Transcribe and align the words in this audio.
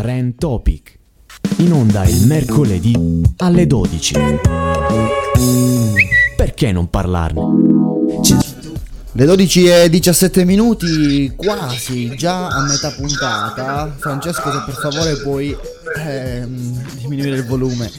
Trend 0.00 0.36
Topic. 0.36 0.96
In 1.56 1.72
onda 1.72 2.04
il 2.04 2.24
mercoledì 2.24 2.94
alle 3.38 3.66
12. 3.66 4.14
Perché 6.36 6.70
non 6.70 6.88
parlarne? 6.88 7.42
Le 9.10 9.24
12 9.24 9.66
e 9.66 9.90
17 9.90 10.44
minuti, 10.44 11.32
quasi 11.34 12.14
già 12.14 12.46
a 12.46 12.62
metà 12.62 12.92
puntata. 12.92 13.92
Francesco, 13.98 14.52
se 14.52 14.62
per 14.66 14.74
favore 14.74 15.16
puoi 15.16 15.56
ehm, 15.96 16.84
diminuire 17.00 17.34
il 17.34 17.44
volume, 17.44 17.90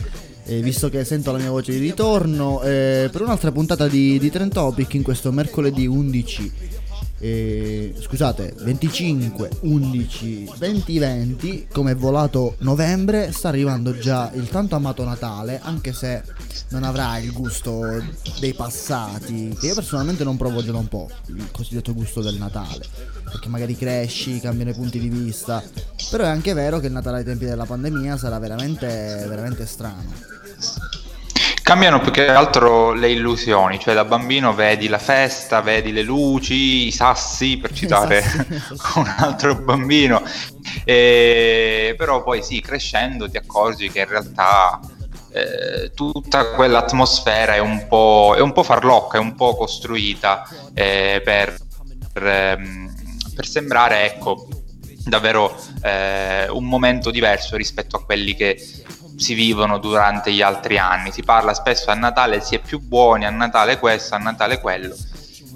eh, 0.45 0.61
visto 0.61 0.89
che 0.89 1.03
sento 1.03 1.33
la 1.33 1.37
mia 1.37 1.49
voce 1.49 1.73
di 1.73 1.79
ritorno, 1.79 2.61
eh, 2.61 3.09
per 3.11 3.23
un'altra 3.23 3.51
puntata 3.51 3.89
di, 3.89 4.17
di 4.19 4.29
Trend 4.29 4.53
Topic 4.53 4.93
in 4.93 5.03
questo 5.03 5.33
mercoledì 5.33 5.85
11 5.85 6.78
eh, 7.19 7.93
scusate 7.99 8.55
25 8.59 9.49
11 9.61 10.51
2020 10.57 11.67
come 11.71 11.91
è 11.91 11.95
volato 11.95 12.55
novembre 12.59 13.31
sta 13.31 13.49
arrivando 13.49 13.97
già 13.97 14.31
il 14.33 14.47
tanto 14.47 14.75
amato 14.75 15.03
Natale 15.03 15.59
anche 15.61 15.91
se 15.91 16.23
non 16.69 16.83
avrà 16.83 17.17
il 17.17 17.33
gusto 17.33 18.03
dei 18.39 18.53
passati 18.53 19.55
che 19.59 19.67
io 19.67 19.75
personalmente 19.75 20.23
non 20.23 20.37
provo 20.37 20.63
già 20.63 20.71
da 20.71 20.77
un 20.77 20.87
po' 20.87 21.09
il 21.27 21.49
cosiddetto 21.51 21.93
gusto 21.93 22.21
del 22.21 22.35
Natale 22.35 22.85
perché 23.23 23.49
magari 23.49 23.75
cresci 23.75 24.39
cambiano 24.39 24.71
i 24.71 24.75
punti 24.75 24.99
di 24.99 25.09
vista 25.09 25.61
però 26.09 26.23
è 26.23 26.29
anche 26.29 26.53
vero 26.53 26.79
che 26.79 26.87
il 26.87 26.93
Natale 26.93 27.17
ai 27.17 27.25
tempi 27.25 27.45
della 27.45 27.65
pandemia 27.65 28.17
sarà 28.17 28.39
veramente 28.39 29.25
veramente 29.27 29.65
strano 29.65 30.13
Cambiano 31.69 31.99
più 31.99 32.09
che 32.09 32.27
altro 32.27 32.93
le 32.93 33.11
illusioni, 33.11 33.77
cioè 33.77 33.93
da 33.93 34.03
bambino 34.03 34.55
vedi 34.55 34.87
la 34.87 34.97
festa, 34.97 35.61
vedi 35.61 35.91
le 35.91 36.01
luci, 36.01 36.87
i 36.87 36.91
sassi, 36.91 37.57
per 37.57 37.73
citare 37.73 38.23
un 38.97 39.13
altro 39.17 39.53
bambino, 39.53 40.23
e... 40.83 41.93
però 41.95 42.23
poi 42.23 42.41
sì, 42.41 42.59
crescendo 42.59 43.29
ti 43.29 43.37
accorgi 43.37 43.91
che 43.91 43.99
in 43.99 44.07
realtà 44.07 44.79
eh, 45.31 45.91
tutta 45.93 46.55
quell'atmosfera 46.55 47.53
è 47.53 47.59
un, 47.59 47.85
po', 47.87 48.33
è 48.35 48.41
un 48.41 48.51
po' 48.51 48.63
farlocca, 48.63 49.19
è 49.19 49.21
un 49.21 49.35
po' 49.35 49.55
costruita 49.55 50.49
eh, 50.73 51.21
per, 51.23 51.55
per, 52.11 52.25
ehm, 52.25 52.95
per, 53.35 53.45
sembrare, 53.45 54.11
ecco, 54.11 54.47
davvero 55.05 55.55
eh, 55.83 56.49
un 56.49 56.65
momento 56.65 57.11
diverso 57.11 57.55
rispetto 57.55 57.95
a 57.95 58.03
quelli 58.03 58.33
che 58.33 58.59
si 59.19 59.33
vivono 59.33 59.77
durante 59.77 60.33
gli 60.33 60.41
altri 60.41 60.77
anni. 60.77 61.11
Si 61.11 61.23
parla 61.23 61.53
spesso 61.53 61.91
a 61.91 61.93
Natale 61.93 62.41
si 62.41 62.55
è 62.55 62.59
più 62.59 62.79
buoni, 62.79 63.25
a 63.25 63.29
Natale 63.29 63.77
questo, 63.77 64.15
a 64.15 64.17
Natale 64.17 64.59
quello. 64.59 64.95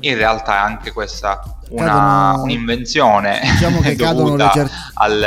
In 0.02 0.16
realtà 0.16 0.55
è 0.55 0.59
anche 0.59 0.92
questa 0.92 1.42
una, 1.70 1.86
cadono, 1.86 2.44
un'invenzione 2.44 3.39
diciamo 3.42 3.80
che 3.80 3.95
dovuta 3.95 4.52
cer- 4.52 4.72
al, 4.95 5.23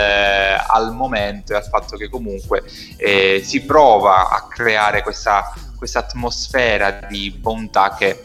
al, 0.67 0.93
momento 0.93 1.53
e 1.55 1.57
al 1.57 1.65
fatto 1.65 1.97
che 1.97 2.11
comunque 2.11 2.63
eh, 2.99 3.41
si 3.43 3.63
prova 3.63 4.29
a 4.29 4.47
creare 4.47 5.03
questa, 5.03 5.53
questa 5.77 6.01
atmosfera 6.01 6.91
di 7.09 7.31
bontà 7.31 7.95
che 7.95 8.23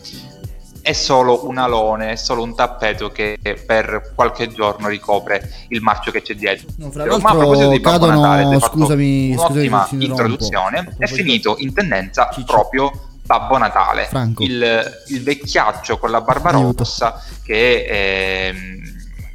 è 0.82 0.94
solo 0.94 1.48
un 1.48 1.58
alone, 1.58 2.12
è 2.12 2.16
solo 2.16 2.44
un 2.44 2.56
tappeto 2.56 3.10
che 3.10 3.38
per 3.66 4.14
qualche 4.16 4.48
giorno 4.50 4.88
ricopre 4.88 5.66
il 5.70 5.82
marchio 5.82 6.12
che 6.12 6.22
c'è 6.22 6.34
dietro. 6.34 6.68
No, 6.78 6.92
Ma 7.20 7.30
a 7.30 7.36
proposito 7.36 7.70
di 7.70 7.80
Babbo 7.80 8.08
cadono, 8.08 8.22
Natale, 8.22 8.60
scusami, 8.60 9.32
un'ottima 9.32 9.84
scusami, 9.84 10.06
introduzione, 10.06 10.96
è 10.98 11.08
finito 11.08 11.56
in 11.60 11.74
tendenza 11.74 12.30
Ciccio. 12.34 12.54
proprio 12.54 12.92
Babbo 13.24 13.58
Natale, 13.58 14.10
il, 14.40 15.04
il, 15.08 15.24
vecchiaccio 15.24 15.98
con 15.98 16.12
la 16.12 16.22
barba 16.22 16.52
rossa 16.52 17.24
che, 17.44 17.86
eh, 17.86 18.54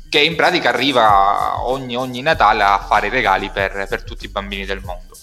che, 0.08 0.20
in 0.20 0.36
pratica 0.36 0.68
arriva 0.68 1.64
ogni, 1.66 1.96
ogni, 1.96 2.20
Natale 2.20 2.62
a 2.62 2.84
fare 2.86 3.06
i 3.06 3.10
regali 3.10 3.48
per, 3.50 3.86
per 3.88 4.04
tutti 4.04 4.26
i 4.26 4.28
bambini 4.28 4.66
del 4.66 4.82
mondo. 4.84 5.16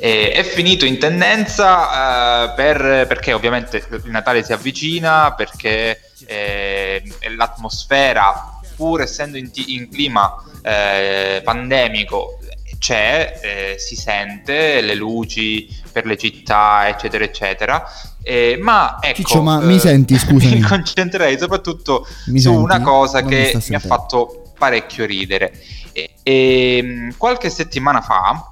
E 0.00 0.32
è 0.32 0.42
finito 0.42 0.86
in 0.86 0.98
tendenza 0.98 2.46
uh, 2.46 2.54
per, 2.54 3.06
perché 3.06 3.34
ovviamente 3.34 3.84
il 3.90 4.10
Natale 4.10 4.42
si 4.42 4.52
avvicina, 4.52 5.34
perché 5.34 6.00
eh, 6.26 7.02
l'atmosfera, 7.36 8.60
pur 8.76 9.02
essendo 9.02 9.36
in, 9.36 9.50
in 9.66 9.90
clima 9.90 10.34
eh, 10.62 11.42
pandemico, 11.44 12.38
c'è, 12.78 13.40
eh, 13.42 13.78
si 13.78 13.94
sente, 13.94 14.80
le 14.80 14.94
luci 14.94 15.68
per 15.92 16.06
le 16.06 16.16
città, 16.16 16.88
eccetera, 16.88 17.22
eccetera. 17.22 17.84
Eh, 18.22 18.58
ma 18.60 18.98
ecco, 19.00 19.16
Ciccio, 19.16 19.42
ma 19.42 19.60
mi 19.60 19.78
senti, 19.78 20.16
scusami. 20.18 20.54
mi 20.60 20.60
concentrerei 20.62 21.38
soprattutto 21.38 22.06
mi 22.26 22.40
su 22.40 22.48
senti? 22.48 22.62
una 22.64 22.80
cosa 22.80 23.20
non 23.20 23.28
che 23.28 23.52
mi, 23.54 23.62
mi 23.68 23.74
ha 23.74 23.80
fatto 23.80 24.52
parecchio 24.56 25.04
ridere. 25.04 25.52
E, 25.92 26.10
e, 26.22 26.76
ehm, 26.78 27.16
qualche 27.18 27.50
settimana 27.50 28.00
fa 28.00 28.49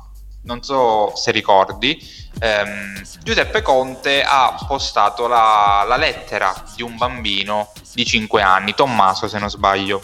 non 0.49 0.63
so 0.63 1.13
se 1.15 1.31
ricordi, 1.31 2.03
ehm, 2.41 3.03
Giuseppe 3.23 3.61
Conte 3.61 4.23
ha 4.23 4.65
postato 4.67 5.27
la, 5.27 5.85
la, 5.87 5.97
lettera 5.97 6.55
di 6.75 6.83
un 6.83 6.97
bambino 6.97 7.73
di 7.93 8.07
5 8.07 8.41
anni, 8.41 8.75
Tommaso 8.75 9.29
se 9.29 9.39
non 9.39 9.51
sbaglio. 9.51 10.03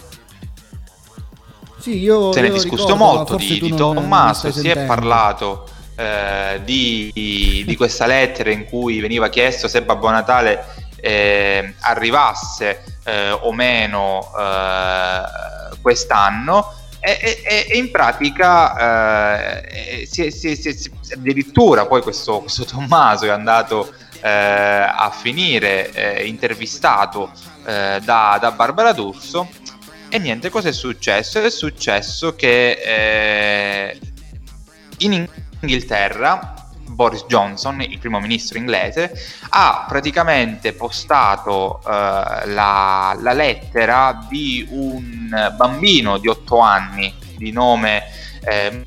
Sì, 1.79 1.99
io, 1.99 2.31
se 2.33 2.43
ne 2.43 2.49
è 2.49 2.51
discusso 2.51 2.85
ricordo, 2.85 3.05
molto 3.05 3.37
di, 3.37 3.59
di 3.59 3.75
Tommaso, 3.75 4.53
si 4.53 4.69
è 4.69 4.85
parlato 4.85 5.67
eh, 5.97 6.61
di, 6.63 7.11
di, 7.67 7.77
questa 7.77 8.05
lettera 8.05 8.51
in 8.51 8.67
cui 8.67 9.01
veniva 9.01 9.31
chiesto 9.31 9.67
se 9.67 9.81
Babbo 9.81 10.11
Natale 10.11 10.67
eh, 10.97 11.75
arrivasse 11.81 12.99
eh, 13.05 13.31
o 13.31 13.51
meno 13.53 14.31
eh, 14.39 15.77
quest'anno 15.81 16.84
e, 17.07 17.43
e, 17.45 17.67
e 17.69 17.77
in 17.77 17.91
pratica 17.91 19.61
eh, 19.61 20.07
si, 20.11 20.31
si, 20.31 20.57
si, 20.57 20.91
addirittura 21.13 21.85
poi 21.85 22.01
questo, 22.01 22.41
questo, 22.41 22.65
Tommaso 22.65 23.27
è 23.27 23.29
andato 23.29 23.93
eh, 24.23 24.31
a 24.31 25.11
finire 25.15 25.93
eh, 25.93 26.27
intervistato 26.27 27.31
eh, 27.67 28.01
da, 28.03 28.39
da, 28.41 28.53
Barbara 28.53 28.93
D'Urso 28.93 29.51
e 30.09 30.19
niente, 30.19 30.49
cosa 30.49 30.71
è 30.71 30.73
successo? 30.73 31.43
È 31.43 31.51
successo 31.51 32.35
che 32.35 32.71
eh, 32.71 33.99
in 34.99 35.29
Inghilterra 35.61 36.54
Boris 36.95 37.25
Johnson, 37.27 37.81
il 37.83 37.99
primo 37.99 38.21
ministro 38.21 38.59
inglese, 38.59 39.13
ha 39.51 39.85
praticamente 39.89 40.73
postato 40.73 41.81
eh, 41.81 41.91
la, 42.47 43.17
la, 43.19 43.33
lettera 43.33 44.25
di 44.29 44.67
un 44.71 45.53
bambino 45.57 46.19
di 46.19 46.29
8 46.29 46.59
anni 46.59 47.15
di 47.37 47.51
nome 47.51 48.05
eh, 48.45 48.85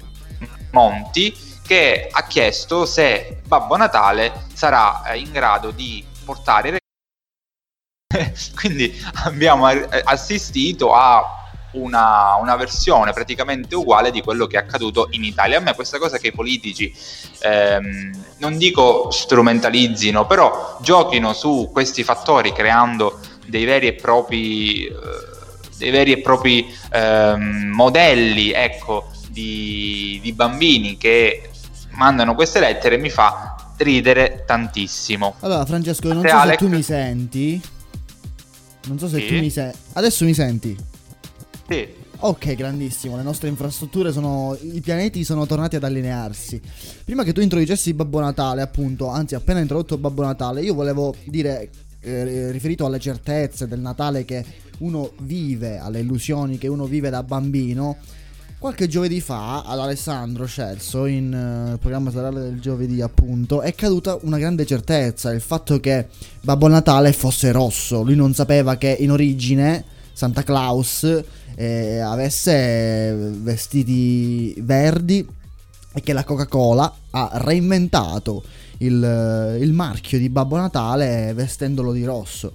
Monti 0.72 1.46
che 1.66 2.08
ha 2.10 2.24
chiesto 2.24 2.86
se 2.86 3.42
Babbo 3.46 3.76
Natale 3.76 4.46
sarà 4.54 5.04
eh, 5.04 5.20
in 5.20 5.32
grado 5.32 5.72
di 5.72 6.06
portare 6.24 6.78
quindi 8.56 8.94
abbiamo 9.24 9.66
assistito 9.66 10.94
a 10.94 11.37
una, 11.72 12.36
una, 12.36 12.56
versione 12.56 13.12
praticamente 13.14 13.76
uguale 13.76 14.12
di 14.12 14.22
quello 14.22 14.48
che 14.48 14.58
è 14.58 14.60
accaduto 14.60 15.08
in 15.12 15.24
Italia. 15.24 15.58
A 15.58 15.62
me 15.62 15.74
questa 15.76 15.98
cosa 15.98 16.18
che 16.18 16.28
i 16.28 16.32
politici, 16.32 16.94
ehm, 17.42 18.12
non 18.38 18.58
dico 18.58 19.10
strumentalizzino, 19.12 20.26
però 20.26 20.78
giochino 20.82 21.34
su 21.34 21.70
questi 21.72 22.04
fattori 22.04 22.54
creando 22.54 23.20
dei 23.46 23.66
veri 23.66 23.88
e 23.88 23.94
propri, 23.94 24.86
eh, 24.86 24.94
dei 25.78 25.92
veri 25.92 26.14
e 26.14 26.22
propri 26.22 26.74
ehm, 26.92 27.72
modelli 27.74 28.52
ecco, 28.52 29.10
di, 29.30 30.20
di 30.22 30.34
bambini 30.34 30.98
che 30.98 31.50
mandano 31.92 32.36
queste 32.36 32.60
lettere 32.60 32.98
mi 32.98 33.10
fa 33.10 33.56
ridere 33.78 34.44
tantissimo. 34.46 35.36
Allora 35.42 35.66
Francesco, 35.66 36.12
non 36.12 36.28
so 36.28 36.36
Alec... 36.36 36.60
se 36.60 36.66
tu 36.66 36.72
mi 36.72 36.82
senti. 36.82 37.62
Non 38.88 38.98
so 38.98 39.08
se 39.08 39.20
sì. 39.20 39.28
tu 39.28 39.34
mi 39.36 39.50
senti. 39.50 39.78
Adesso 39.94 40.26
mi 40.26 40.34
senti? 40.34 40.78
Sì. 41.68 42.06
Ok, 42.20 42.56
grandissimo, 42.56 43.16
le 43.16 43.22
nostre 43.22 43.48
infrastrutture 43.48 44.12
sono. 44.12 44.58
I 44.60 44.82
pianeti 44.82 45.24
sono 45.24 45.46
tornati 45.46 45.76
ad 45.76 45.84
allinearsi. 45.84 46.60
Prima 47.04 47.24
che 47.24 47.32
tu 47.32 47.42
introducessi 47.42 47.94
Babbo 47.94 48.20
Natale, 48.20 48.64
appunto, 48.64 49.08
anzi, 49.08 49.36
appena 49.36 49.60
introdotto 49.60 50.00
Babbo 50.00 50.24
Natale, 50.24 50.64
io 50.64 50.74
volevo 50.74 51.14
dire, 51.26 51.70
eh, 52.00 52.50
riferito 52.52 52.86
alle 52.88 53.00
certezze 53.00 53.68
del 53.68 53.82
Natale 53.82 54.26
che 54.26 54.44
uno 54.80 55.12
vive, 55.20 55.78
alle 55.78 56.00
illusioni 56.00 56.58
che 56.58 56.68
uno 56.68 56.86
vive 56.86 57.12
da 57.12 57.22
bambino. 57.22 57.98
Qualche 58.58 58.88
giovedì 58.88 59.22
fa 59.22 59.62
ad 59.62 59.78
Alessandro 59.78 60.48
Celso, 60.48 61.06
in 61.06 61.74
uh, 61.76 61.78
programma 61.78 62.10
serale 62.10 62.42
del 62.42 62.60
giovedì, 62.60 63.02
appunto, 63.02 63.62
è 63.62 63.76
caduta 63.76 64.18
una 64.22 64.40
grande 64.40 64.66
certezza: 64.66 65.32
il 65.32 65.42
fatto 65.42 65.80
che 65.80 66.08
Babbo 66.42 66.68
Natale 66.68 67.14
fosse 67.14 67.52
rosso. 67.52 68.02
Lui 68.02 68.16
non 68.16 68.34
sapeva 68.34 68.78
che 68.78 68.98
in 69.00 69.12
origine 69.12 69.86
Santa 70.14 70.42
Claus 70.42 71.24
eh, 71.60 72.00
avesse 72.00 73.14
vestiti 73.16 74.54
verdi 74.62 75.28
e 75.92 76.02
che 76.02 76.14
la 76.14 76.24
Coca-Cola 76.24 76.96
ha 77.10 77.32
reinventato 77.34 78.44
il, 78.78 79.58
il 79.60 79.74
marchio 79.74 80.20
di 80.20 80.30
Babbo 80.30 80.58
Natale 80.58 81.34
vestendolo 81.34 81.92
di 81.92 82.04
rosso. 82.04 82.54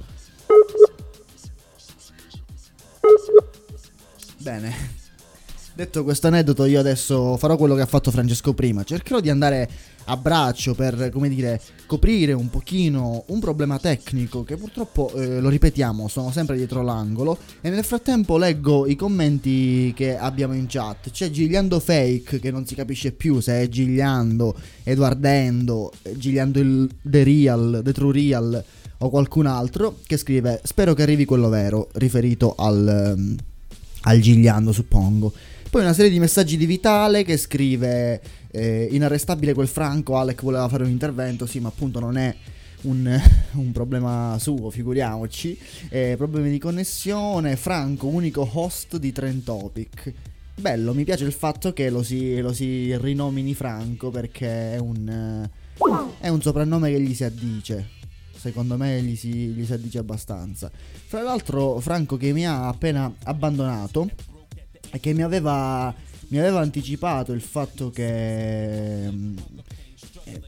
Bene, 4.38 5.00
Detto 5.74 6.04
questo 6.04 6.26
aneddoto, 6.26 6.66
io 6.66 6.78
adesso 6.78 7.38
farò 7.38 7.56
quello 7.56 7.74
che 7.74 7.80
ha 7.80 7.86
fatto 7.86 8.10
Francesco 8.10 8.52
prima. 8.52 8.84
Cercherò 8.84 9.20
di 9.20 9.30
andare 9.30 9.66
a 10.04 10.18
braccio 10.18 10.74
per, 10.74 11.08
come 11.10 11.30
dire, 11.30 11.58
coprire 11.86 12.34
un 12.34 12.50
pochino 12.50 13.24
un 13.28 13.40
problema 13.40 13.78
tecnico 13.78 14.44
che 14.44 14.56
purtroppo, 14.56 15.10
eh, 15.14 15.40
lo 15.40 15.48
ripetiamo, 15.48 16.08
sono 16.08 16.30
sempre 16.30 16.56
dietro 16.56 16.82
l'angolo. 16.82 17.38
E 17.62 17.70
nel 17.70 17.84
frattempo 17.84 18.36
leggo 18.36 18.86
i 18.86 18.96
commenti 18.96 19.94
che 19.96 20.18
abbiamo 20.18 20.52
in 20.52 20.66
chat. 20.68 21.10
C'è 21.10 21.30
Gigliando 21.30 21.80
Fake 21.80 22.38
che 22.38 22.50
non 22.50 22.66
si 22.66 22.74
capisce 22.74 23.12
più 23.12 23.40
se 23.40 23.62
è 23.62 23.68
Gigliando, 23.68 24.54
Edoardendo, 24.82 25.90
Gigliando 26.16 26.60
il 26.60 26.90
The 27.00 27.24
Real, 27.24 27.80
The 27.82 27.92
True 27.94 28.12
Real 28.12 28.64
o 28.98 29.08
qualcun 29.08 29.46
altro 29.46 29.96
che 30.06 30.18
scrive 30.18 30.60
spero 30.64 30.92
che 30.92 31.02
arrivi 31.02 31.24
quello 31.24 31.48
vero, 31.48 31.88
riferito 31.94 32.54
al, 32.56 33.14
um, 33.16 33.36
al 34.02 34.20
Gigliando 34.20 34.70
suppongo. 34.70 35.32
Poi 35.72 35.80
una 35.80 35.94
serie 35.94 36.10
di 36.10 36.18
messaggi 36.18 36.58
di 36.58 36.66
Vitale 36.66 37.24
che 37.24 37.38
scrive 37.38 38.20
eh, 38.50 38.88
inarrestabile 38.90 39.54
quel 39.54 39.68
Franco, 39.68 40.18
Alec 40.18 40.42
voleva 40.42 40.68
fare 40.68 40.84
un 40.84 40.90
intervento, 40.90 41.46
sì 41.46 41.60
ma 41.60 41.68
appunto 41.68 41.98
non 41.98 42.18
è 42.18 42.36
un, 42.82 43.08
un 43.52 43.72
problema 43.72 44.36
suo, 44.38 44.68
figuriamoci. 44.68 45.58
Eh, 45.88 46.12
problemi 46.18 46.50
di 46.50 46.58
connessione, 46.58 47.56
Franco 47.56 48.08
unico 48.08 48.46
host 48.52 48.98
di 48.98 49.12
Trend 49.12 49.44
Topic. 49.44 50.12
Bello, 50.56 50.92
mi 50.92 51.04
piace 51.04 51.24
il 51.24 51.32
fatto 51.32 51.72
che 51.72 51.88
lo 51.88 52.02
si, 52.02 52.38
lo 52.42 52.52
si 52.52 52.94
rinomini 52.98 53.54
Franco 53.54 54.10
perché 54.10 54.74
è 54.74 54.78
un, 54.78 55.48
è 56.18 56.28
un 56.28 56.42
soprannome 56.42 56.90
che 56.90 57.00
gli 57.00 57.14
si 57.14 57.24
addice 57.24 58.00
secondo 58.36 58.76
me 58.76 59.00
gli 59.00 59.16
si, 59.16 59.30
gli 59.30 59.64
si 59.64 59.72
addice 59.72 59.96
abbastanza. 59.96 60.70
Fra 60.70 61.22
l'altro, 61.22 61.80
Franco 61.80 62.18
che 62.18 62.34
mi 62.34 62.46
ha 62.46 62.68
appena 62.68 63.10
abbandonato 63.22 64.10
che 65.00 65.12
mi 65.12 65.22
aveva, 65.22 65.94
mi 66.28 66.38
aveva 66.38 66.60
anticipato 66.60 67.32
il 67.32 67.40
fatto 67.40 67.90
che... 67.90 69.06
Eh, 69.06 70.40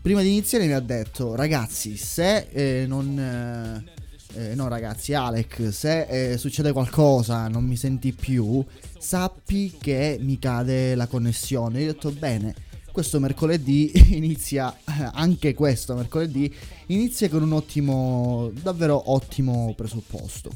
prima 0.00 0.22
di 0.22 0.28
iniziare 0.28 0.66
mi 0.66 0.72
ha 0.72 0.80
detto, 0.80 1.34
ragazzi, 1.34 1.96
se 1.96 2.48
eh, 2.50 2.86
non... 2.86 3.18
Eh, 3.18 3.98
eh, 4.34 4.54
no 4.54 4.68
ragazzi, 4.68 5.12
Alec, 5.12 5.72
se 5.72 6.32
eh, 6.32 6.38
succede 6.38 6.72
qualcosa, 6.72 7.48
non 7.48 7.64
mi 7.64 7.76
senti 7.76 8.12
più, 8.12 8.64
sappi 8.96 9.74
che 9.78 10.18
mi 10.20 10.38
cade 10.38 10.94
la 10.94 11.08
connessione. 11.08 11.82
Io 11.82 11.90
ho 11.90 11.92
detto 11.94 12.12
bene, 12.12 12.54
questo 12.92 13.18
mercoledì 13.18 13.90
inizia, 14.14 14.76
anche 14.84 15.54
questo 15.54 15.94
mercoledì, 15.94 16.52
inizia 16.86 17.28
con 17.28 17.42
un 17.42 17.52
ottimo, 17.52 18.50
davvero 18.62 19.10
ottimo 19.12 19.74
presupposto. 19.76 20.50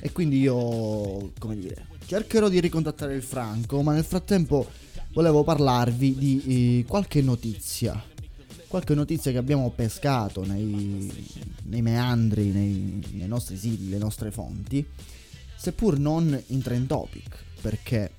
E 0.00 0.12
quindi 0.12 0.38
io, 0.40 1.32
come 1.38 1.56
dire, 1.58 1.86
cercherò 2.06 2.48
di 2.48 2.60
ricontattare 2.60 3.14
il 3.14 3.22
Franco, 3.22 3.82
ma 3.82 3.92
nel 3.92 4.04
frattempo 4.04 4.70
volevo 5.12 5.42
parlarvi 5.42 6.14
di 6.14 6.42
eh, 6.80 6.84
qualche 6.86 7.20
notizia. 7.20 8.02
Qualche 8.68 8.94
notizia 8.94 9.30
che 9.30 9.38
abbiamo 9.38 9.70
pescato 9.70 10.44
nei, 10.44 11.10
nei 11.64 11.82
meandri, 11.82 12.50
nei, 12.50 13.04
nei 13.12 13.28
nostri 13.28 13.56
siti, 13.56 13.88
le 13.88 13.98
nostre 13.98 14.30
fonti, 14.30 14.84
seppur 15.56 15.98
non 15.98 16.40
in 16.48 16.62
trend 16.62 16.86
topic, 16.86 17.44
perché 17.60 18.12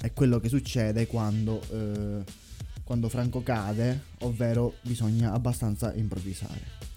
è 0.00 0.12
quello 0.12 0.40
che 0.40 0.48
succede 0.48 1.06
quando, 1.06 1.62
eh, 1.70 2.24
quando 2.82 3.08
Franco 3.08 3.42
cade, 3.42 4.02
ovvero 4.20 4.74
bisogna 4.82 5.32
abbastanza 5.32 5.94
improvvisare. 5.94 6.94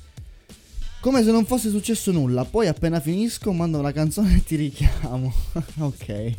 Come 1.01 1.24
se 1.24 1.31
non 1.31 1.46
fosse 1.46 1.69
successo 1.69 2.12
nulla, 2.12 2.44
poi 2.44 2.68
appena 2.68 3.00
finisco 3.00 3.54
mando 3.54 3.80
una 3.80 3.94
canzone 3.94 4.36
e 4.36 4.44
ti 4.44 4.57
richiamo. 4.57 5.31
ok, 5.80 6.10
e 6.10 6.36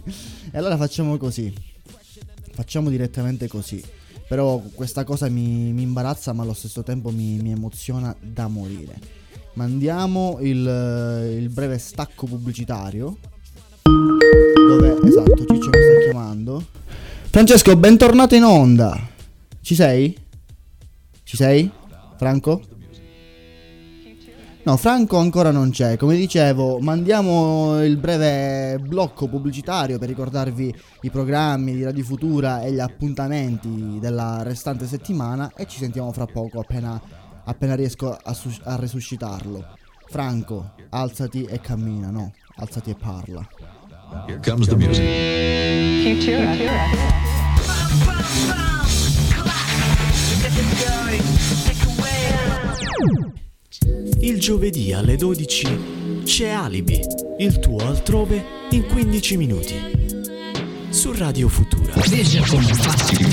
allora 0.52 0.76
facciamo 0.76 1.16
così. 1.16 1.50
Facciamo 2.52 2.90
direttamente 2.90 3.48
così. 3.48 3.82
Però 4.28 4.60
questa 4.74 5.04
cosa 5.04 5.30
mi, 5.30 5.72
mi 5.72 5.82
imbarazza 5.82 6.34
ma 6.34 6.42
allo 6.42 6.52
stesso 6.52 6.82
tempo 6.82 7.10
mi, 7.10 7.38
mi 7.40 7.52
emoziona 7.52 8.14
da 8.20 8.48
morire. 8.48 8.98
Mandiamo 9.54 10.36
il, 10.42 11.38
il 11.40 11.48
breve 11.48 11.78
stacco 11.78 12.26
pubblicitario 12.26 13.16
dove 13.82 14.98
esatto 15.04 15.38
Ciccio 15.38 15.70
mi 15.70 15.82
sta 15.82 16.00
chiamando. 16.04 16.66
Francesco, 17.30 17.74
bentornato 17.76 18.34
in 18.34 18.44
onda. 18.44 19.08
Ci 19.62 19.74
sei? 19.74 20.16
Ci 21.24 21.36
sei? 21.36 21.70
Franco? 22.18 22.60
No, 24.62 24.76
Franco 24.76 25.16
ancora 25.16 25.50
non 25.50 25.70
c'è. 25.70 25.96
Come 25.96 26.16
dicevo, 26.16 26.78
mandiamo 26.80 27.82
il 27.82 27.96
breve 27.96 28.78
blocco 28.78 29.26
pubblicitario 29.26 29.98
per 29.98 30.08
ricordarvi 30.08 30.74
i 31.00 31.10
programmi 31.10 31.74
di 31.74 31.82
Radio 31.82 32.04
Futura 32.04 32.60
e 32.60 32.72
gli 32.72 32.78
appuntamenti 32.78 33.98
della 33.98 34.42
restante 34.42 34.86
settimana 34.86 35.50
e 35.56 35.66
ci 35.66 35.78
sentiamo 35.78 36.12
fra 36.12 36.26
poco 36.26 36.60
appena, 36.60 37.00
appena 37.44 37.74
riesco 37.74 38.12
a, 38.12 38.36
a 38.64 38.76
resuscitarlo. 38.76 39.66
Franco, 40.08 40.72
alzati 40.90 41.44
e 41.44 41.58
cammina, 41.60 42.10
no, 42.10 42.32
alzati 42.56 42.90
e 42.90 42.96
parla. 42.96 43.46
Here 44.26 44.40
comes 44.44 44.66
the 44.66 44.76
music. 44.76 46.20
Futura. 46.20 48.68
Il 54.30 54.38
giovedì 54.38 54.92
alle 54.92 55.16
12 55.16 56.22
c'è 56.22 56.50
Alibi, 56.50 57.00
il 57.38 57.58
tuo 57.58 57.78
altrove 57.78 58.44
in 58.70 58.86
15 58.86 59.36
minuti. 59.36 59.74
Su 60.90 61.12
Radio 61.16 61.48
Futura. 61.48 61.94
Futura. 61.94 63.26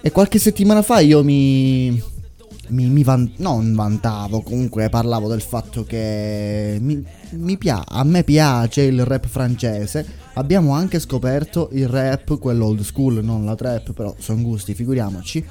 E 0.00 0.10
qualche 0.10 0.38
settimana 0.38 0.80
fa 0.80 1.00
io 1.00 1.22
mi. 1.22 2.14
Mi, 2.68 2.86
mi 2.86 3.02
van, 3.02 3.32
non 3.36 3.74
vantavo, 3.74 4.40
comunque 4.40 4.88
parlavo 4.88 5.28
del 5.28 5.40
fatto 5.40 5.84
che 5.84 6.78
mi, 6.80 7.04
mi 7.30 7.56
pia, 7.56 7.84
a 7.86 8.04
me 8.04 8.22
piace 8.22 8.82
il 8.82 9.04
rap 9.04 9.26
francese. 9.26 10.24
Abbiamo 10.34 10.72
anche 10.72 10.98
scoperto 10.98 11.68
il 11.72 11.88
rap, 11.88 12.38
quello 12.38 12.66
old 12.66 12.80
school, 12.80 13.24
non 13.24 13.44
la 13.44 13.54
trap, 13.54 13.92
però 13.92 14.14
sono 14.18 14.42
gusti, 14.42 14.74
figuriamoci 14.74 15.44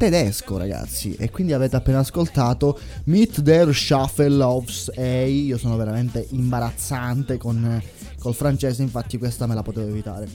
tedesco, 0.00 0.56
ragazzi. 0.56 1.14
E 1.18 1.30
quindi 1.30 1.52
avete 1.52 1.76
appena 1.76 1.98
ascoltato 1.98 2.78
Meet 3.04 3.40
der 3.40 3.74
Shuffle 3.74 4.42
of 4.42 4.88
A. 4.96 5.24
Io 5.26 5.58
sono 5.58 5.76
veramente 5.76 6.26
imbarazzante 6.30 7.36
con, 7.36 7.80
col 8.18 8.34
francese, 8.34 8.80
infatti 8.80 9.18
questa 9.18 9.46
me 9.46 9.54
la 9.54 9.62
potevo 9.62 9.88
evitare. 9.88 10.26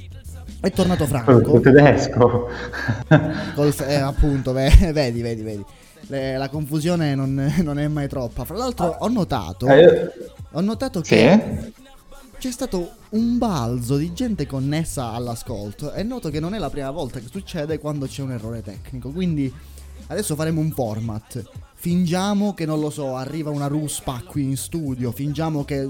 È 0.60 0.72
tornato 0.72 1.08
Franco. 1.08 1.60
tedesco. 1.60 2.48
Col, 3.56 3.74
eh, 3.88 3.96
appunto, 3.96 4.54
vedi, 4.54 5.22
vedi, 5.22 5.42
vedi. 5.42 5.66
Le, 6.08 6.38
la 6.38 6.50
confusione 6.50 7.16
non, 7.16 7.54
non, 7.64 7.80
è 7.80 7.88
mai 7.88 8.08
troppa. 8.08 8.44
Fra 8.46 8.56
l'altro 8.56 8.96
ho 9.00 9.08
notato, 9.08 9.68
eh, 9.68 10.12
ho 10.52 10.62
notato 10.62 11.02
che 11.02 11.72
sì? 11.74 11.84
c'è 12.38 12.52
stato 12.52 12.92
un 13.10 13.38
balzo 13.38 13.98
di 13.98 14.14
gente 14.14 14.46
connessa 14.46 15.12
all'ascolto 15.12 15.94
e 15.94 16.04
noto 16.04 16.30
che 16.30 16.40
non 16.40 16.54
è 16.54 16.60
la 16.60 16.70
prima 16.70 16.92
volta 16.92 17.20
che 17.20 17.28
succede 17.32 17.80
quando 17.80 18.06
c'è 18.06 18.22
un 18.22 18.32
errore 18.32 18.62
tecnico. 18.62 19.10
Quindi 19.10 19.52
adesso 20.08 20.36
faremo 20.36 20.62
un 20.62 20.72
format. 20.72 21.44
Fingiamo 21.74 22.54
che 22.54 22.66
non 22.66 22.80
lo 22.80 22.90
so, 22.90 23.16
arriva 23.16 23.50
una 23.50 23.68
ruspa 23.68 24.22
qui 24.26 24.44
in 24.44 24.58
studio, 24.58 25.12
fingiamo 25.12 25.64
che 25.66 25.90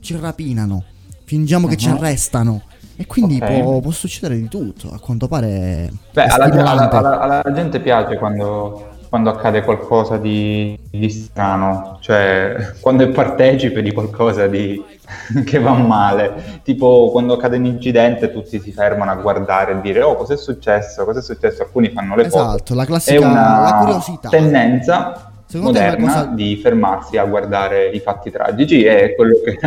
ci 0.00 0.16
rapinano, 0.18 0.84
fingiamo 1.24 1.64
uh-huh. 1.64 1.70
che 1.70 1.76
ci 1.76 1.88
mhm. 1.88 1.96
arrestano. 1.96 2.62
E 2.98 3.06
quindi 3.06 3.36
okay. 3.36 3.62
può, 3.62 3.80
può, 3.80 3.90
succedere 3.90 4.38
di 4.40 4.48
tutto, 4.48 4.90
a 4.90 4.98
quanto 4.98 5.28
pare. 5.28 5.92
Beh, 6.12 6.24
alla, 6.24 6.46
alla, 6.46 6.90
alla, 6.90 7.20
alla, 7.20 7.52
gente 7.52 7.78
piace 7.80 8.16
quando, 8.16 8.95
quando 9.08 9.30
accade 9.30 9.62
qualcosa 9.62 10.16
di, 10.16 10.78
di, 10.90 11.08
strano, 11.10 11.98
cioè 12.00 12.74
quando 12.80 13.04
è 13.04 13.08
partecipe 13.08 13.82
di 13.82 13.92
qualcosa 13.92 14.46
di, 14.46 14.82
che 15.44 15.58
va 15.58 15.72
male, 15.72 16.60
tipo 16.62 17.10
quando 17.10 17.34
accade 17.34 17.56
un 17.56 17.66
incidente 17.66 18.32
tutti 18.32 18.60
si 18.60 18.72
fermano 18.72 19.10
a 19.10 19.16
guardare 19.16 19.72
e 19.72 19.80
dire 19.80 20.02
oh 20.02 20.16
cos'è 20.16 20.36
successo, 20.36 21.04
cos'è 21.04 21.22
successo, 21.22 21.62
alcuni 21.62 21.90
fanno 21.90 22.16
le 22.16 22.28
foto. 22.28 22.54
Esatto, 22.54 22.74
la 22.74 22.84
classica 22.84 23.16
è 23.16 23.18
una 23.18 24.10
tendenza 24.28 25.30
Secondo 25.46 25.78
moderna 25.78 26.06
cosa... 26.06 26.24
di 26.26 26.56
fermarsi 26.56 27.16
a 27.16 27.24
guardare 27.24 27.88
i 27.88 28.00
fatti 28.00 28.30
tragici 28.30 28.82
e 28.82 29.14
quello 29.14 29.36
che 29.44 29.58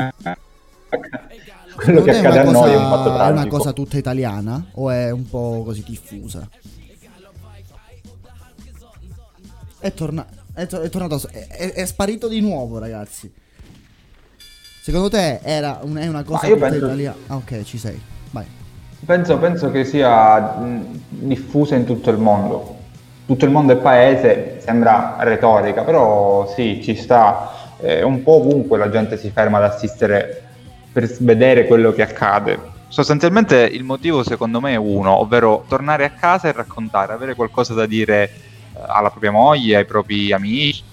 quello 1.79 2.01
che 2.01 2.12
accade 2.12 2.39
a 2.39 2.51
noi 2.51 2.72
è 2.72 2.75
un 2.75 2.89
fatto 2.89 3.13
tragico. 3.13 3.24
È 3.24 3.31
una 3.31 3.48
cosa 3.48 3.72
tutta 3.72 3.98
italiana 3.98 4.65
o 4.74 4.89
è 4.89 5.12
un 5.12 5.27
po' 5.29 5.63
così 5.65 5.84
diffusa? 5.86 6.48
È, 9.79 9.93
torna- 9.93 10.27
è, 10.53 10.67
to- 10.67 10.81
è 10.81 10.89
tornato, 10.89 11.21
è, 11.31 11.71
è, 11.74 11.86
sparito 11.86 12.27
di 12.27 12.41
nuovo, 12.41 12.79
ragazzi. 12.79 13.31
Secondo 14.81 15.09
te 15.09 15.39
era 15.41 15.79
un, 15.83 15.95
è 15.95 16.07
una 16.07 16.24
cosa 16.24 16.48
io 16.48 16.57
penso... 16.57 16.86
italiana? 16.86 17.15
Ah, 17.27 17.36
ok, 17.38 17.63
ci 17.63 17.77
sei. 17.77 18.00
Vai. 18.31 18.45
Penso, 19.05 19.38
penso 19.38 19.71
che 19.71 19.86
sia 19.86 20.57
diffusa 21.09 21.75
in 21.75 21.86
tutto 21.86 22.09
il 22.09 22.17
mondo. 22.17 22.77
Tutto 23.25 23.45
il 23.45 23.51
mondo 23.51 23.74
è 23.74 23.77
paese, 23.77 24.59
sembra 24.62 25.15
retorica, 25.19 25.83
però 25.83 26.51
sì, 26.53 26.81
ci 26.83 26.95
sta. 26.95 27.51
Eh, 27.79 28.03
un 28.03 28.24
po' 28.24 28.33
ovunque 28.33 28.77
la 28.77 28.89
gente 28.89 29.17
si 29.17 29.29
ferma 29.29 29.59
ad 29.59 29.63
assistere 29.63 30.43
per 30.91 31.09
vedere 31.19 31.65
quello 31.65 31.93
che 31.93 32.01
accade. 32.01 32.59
Sostanzialmente 32.89 33.55
il 33.55 33.83
motivo 33.83 34.24
secondo 34.24 34.59
me 34.59 34.74
è 34.74 34.75
uno, 34.75 35.21
ovvero 35.21 35.63
tornare 35.67 36.03
a 36.03 36.09
casa 36.09 36.50
e 36.50 36.51
raccontare, 36.51 37.13
avere 37.13 37.36
qualcosa 37.36 37.74
da 37.74 37.86
dire 37.86 38.29
alla 38.88 39.09
propria 39.09 39.31
moglie, 39.31 39.77
ai 39.77 39.86
propri 39.86 40.31
amici. 40.31 40.83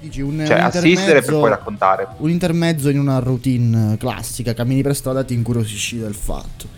Dici 0.00 0.20
un, 0.20 0.44
cioè, 0.46 0.58
un 0.58 0.64
assistere 0.64 1.22
per 1.22 1.34
poi 1.34 1.50
raccontare. 1.50 2.08
Un 2.18 2.30
intermezzo 2.30 2.88
in 2.88 2.98
una 2.98 3.18
routine 3.18 3.96
classica, 3.96 4.54
cammini 4.54 4.82
per 4.82 4.94
strada 4.94 5.24
ti 5.24 5.34
incuriosisci 5.34 5.98
del 5.98 6.14
fatto. 6.14 6.68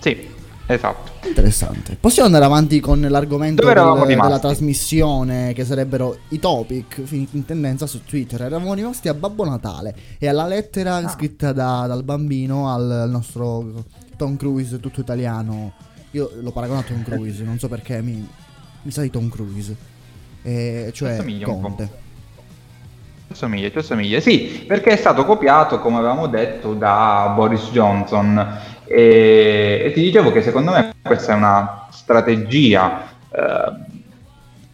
Sì, 0.00 0.28
esatto. 0.66 1.14
Interessante. 1.26 1.96
Possiamo 1.98 2.26
andare 2.26 2.44
avanti 2.44 2.80
con 2.80 3.00
l'argomento 3.00 3.64
del, 3.64 4.04
della 4.06 4.38
trasmissione, 4.38 5.52
che 5.52 5.64
sarebbero 5.64 6.18
i 6.28 6.38
topic 6.38 7.02
in 7.10 7.44
tendenza 7.44 7.86
su 7.86 8.04
Twitter. 8.04 8.42
Eravamo 8.42 8.74
rimasti 8.74 9.08
a 9.08 9.14
Babbo 9.14 9.44
Natale 9.44 9.94
e 10.18 10.28
alla 10.28 10.46
lettera 10.46 10.96
ah. 10.96 11.08
scritta 11.08 11.52
da, 11.52 11.86
dal 11.86 12.02
bambino 12.02 12.72
al 12.72 13.06
nostro 13.08 13.84
Tom 14.16 14.36
Cruise 14.36 14.78
tutto 14.80 15.00
italiano. 15.00 15.72
Io 16.16 16.30
l'ho 16.40 16.50
paragonato 16.50 16.92
a 16.92 16.94
Tom 16.94 17.04
Cruise, 17.04 17.44
non 17.44 17.58
so 17.58 17.68
perché 17.68 18.00
mi, 18.00 18.26
mi 18.82 18.90
sa 18.90 19.02
di 19.02 19.10
Tom 19.10 19.28
Cruise. 19.28 19.76
E, 20.42 20.90
cioè 20.94 21.22
Conte. 21.42 22.04
Assomiglia, 23.28 23.68
ti 23.68 23.78
assomiglia, 23.78 24.20
sì, 24.20 24.64
perché 24.66 24.90
è 24.90 24.96
stato 24.96 25.24
copiato, 25.24 25.80
come 25.80 25.98
avevamo 25.98 26.26
detto, 26.28 26.72
da 26.74 27.32
Boris 27.34 27.70
Johnson 27.70 28.38
e, 28.84 29.82
e, 29.84 29.92
ti 29.92 30.00
dicevo 30.00 30.30
che 30.30 30.42
secondo 30.42 30.70
me 30.70 30.94
questa 31.02 31.32
è 31.32 31.34
una 31.34 31.88
strategia, 31.90 33.02
eh, 33.28 33.72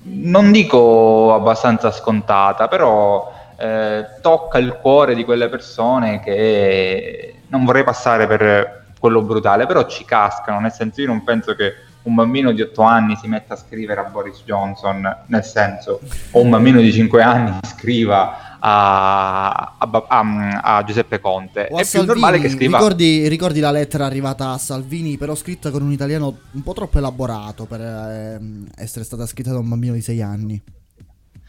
non 0.03 0.53
dico 0.53 1.35
abbastanza 1.35 1.91
scontata, 1.91 2.69
però 2.69 3.33
eh, 3.57 4.05
tocca 4.21 4.59
il 4.59 4.77
cuore 4.81 5.15
di 5.15 5.25
quelle 5.25 5.49
persone 5.49 6.21
che 6.21 7.37
non 7.49 7.65
vorrei 7.65 7.85
passare 7.85 8.27
per 8.27 8.82
quello 9.02 9.21
brutale, 9.23 9.66
però 9.66 9.85
ci 9.88 10.04
cascano, 10.04 10.61
nel 10.61 10.71
senso 10.71 11.00
io 11.00 11.09
non 11.09 11.25
penso 11.25 11.56
che 11.56 11.75
un 12.02 12.14
bambino 12.14 12.52
di 12.52 12.62
8 12.62 12.82
anni 12.82 13.16
si 13.16 13.26
metta 13.26 13.54
a 13.54 13.56
scrivere 13.56 14.00
a 14.00 14.04
Boris 14.04 14.44
Johnson, 14.44 15.25
nel 15.26 15.42
senso, 15.42 15.99
o 16.30 16.40
un 16.40 16.50
bambino 16.50 16.80
di 16.80 16.92
5 16.92 17.21
anni 17.21 17.59
scriva 17.66 18.59
a, 18.61 19.75
a, 19.76 20.04
a, 20.06 20.61
a 20.62 20.85
Giuseppe 20.85 21.18
Conte. 21.18 21.66
O 21.73 21.78
è 21.78 21.85
più 21.85 22.04
normale 22.04 22.38
che 22.38 22.49
scriva. 22.49 22.78
Ricordi, 22.78 23.26
ricordi, 23.26 23.59
la 23.59 23.73
lettera 23.73 24.06
arrivata 24.06 24.50
a 24.50 24.59
Salvini, 24.59 25.16
però 25.16 25.35
scritta 25.35 25.73
con 25.73 25.82
un 25.82 25.90
italiano 25.90 26.38
un 26.52 26.62
po' 26.62 26.75
troppo 26.75 26.99
elaborato 26.99 27.64
per 27.64 27.80
eh, 27.80 28.40
essere 28.76 29.04
stata 29.04 29.26
scritta 29.26 29.50
da 29.50 29.59
un 29.59 29.68
bambino 29.68 29.94
di 29.94 30.00
6 30.00 30.23
anni. 30.23 30.62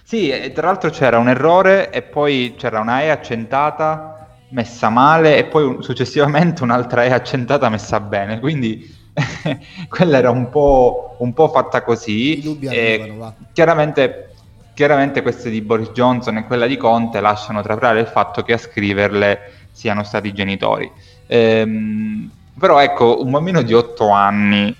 Sì, 0.03 0.29
e 0.29 0.51
tra 0.53 0.67
l'altro 0.67 0.89
c'era 0.89 1.19
un 1.19 1.29
errore 1.29 1.91
e 1.91 2.01
poi 2.01 2.55
c'era 2.57 2.79
una 2.79 3.03
E 3.03 3.09
accentata 3.09 4.22
messa 4.53 4.89
male 4.89 5.37
e 5.37 5.45
poi 5.45 5.77
successivamente 5.81 6.63
un'altra 6.63 7.03
E 7.03 7.11
accentata 7.11 7.69
messa 7.69 7.99
bene, 7.99 8.39
quindi 8.39 8.89
quella 9.89 10.17
era 10.17 10.29
un 10.29 10.49
po', 10.49 11.15
un 11.19 11.33
po 11.33 11.49
fatta 11.49 11.83
così. 11.83 12.57
Arrivano, 12.65 13.17
va. 13.17 13.33
Chiaramente 13.51 14.33
Chiaramente 14.73 15.21
queste 15.21 15.51
di 15.51 15.61
Boris 15.61 15.91
Johnson 15.91 16.37
e 16.37 16.45
quella 16.45 16.65
di 16.65 16.77
Conte 16.77 17.19
lasciano 17.19 17.61
trapelare 17.61 17.99
il 17.99 18.07
fatto 18.07 18.41
che 18.41 18.53
a 18.53 18.57
scriverle 18.57 19.51
siano 19.71 20.03
stati 20.03 20.29
i 20.29 20.33
genitori. 20.33 20.91
Ehm, 21.27 22.29
però 22.57 22.81
ecco, 22.81 23.21
un 23.21 23.29
bambino 23.29 23.61
di 23.61 23.73
8 23.73 24.09
anni, 24.09 24.75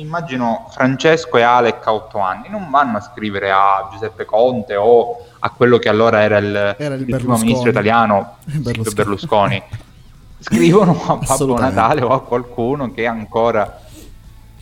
immagino 0.00 0.68
Francesco 0.70 1.36
e 1.36 1.42
Alec 1.42 1.86
a 1.86 1.94
8 1.94 2.18
anni, 2.18 2.48
non 2.48 2.68
vanno 2.70 2.98
a 2.98 3.00
scrivere 3.00 3.50
a 3.50 3.88
Giuseppe 3.92 4.24
Conte 4.24 4.76
o 4.76 5.24
a 5.38 5.50
quello 5.50 5.78
che 5.78 5.88
allora 5.88 6.20
era 6.22 6.38
il, 6.38 6.76
era 6.78 6.94
il, 6.94 7.08
il 7.08 7.16
primo 7.16 7.36
ministro 7.38 7.70
italiano, 7.70 8.36
Berlusconi. 8.44 8.94
Berlusconi. 8.94 9.62
Scrivono 10.40 10.98
a 11.06 11.16
Babbo 11.16 11.58
Natale 11.58 12.00
o 12.00 12.08
a 12.14 12.22
qualcuno 12.22 12.90
che 12.92 13.06
ancora 13.06 13.82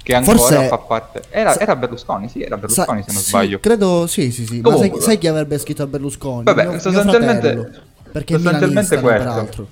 che 0.03 0.15
ancora 0.15 0.39
Forse... 0.39 0.67
fa 0.69 0.79
parte. 0.79 1.23
Era, 1.29 1.57
era, 1.57 1.77
Berlusconi, 1.77 2.29
sì, 2.29 2.43
era 2.43 2.57
Berlusconi 2.57 3.03
Sa- 3.03 3.09
se 3.09 3.13
non 3.13 3.23
sì, 3.23 3.29
sbaglio. 3.29 3.61
Credo, 3.61 4.07
sì, 4.07 4.33
sì, 4.33 4.47
sì. 4.47 4.61
Comunque, 4.61 4.89
Ma 4.89 4.95
sai, 4.95 5.03
sai, 5.03 5.19
chi 5.19 5.27
avrebbe 5.27 5.59
scritto 5.59 5.83
a 5.83 5.87
Berlusconi? 5.87 6.45
Vabbè, 6.45 6.67
mio, 6.67 6.79
sostanzialmente. 6.79 7.55
Mio 7.55 7.71
perché 8.11 8.35
sostanzialmente 8.35 9.01
questo. 9.01 9.25
peraltro. 9.25 9.69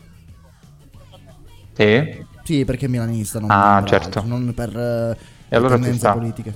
Sì? 1.72 2.24
Sì, 2.42 2.64
perché 2.64 2.86
è 2.86 2.88
milanista, 2.88 3.40
non 3.40 3.50
ah, 3.50 3.80
per 3.80 3.88
certo. 3.88 4.22
non 4.24 4.54
per 4.54 4.76
uh, 4.76 5.16
e 5.48 5.56
allora 5.56 5.74
tendenze 5.74 6.10
politiche. 6.10 6.54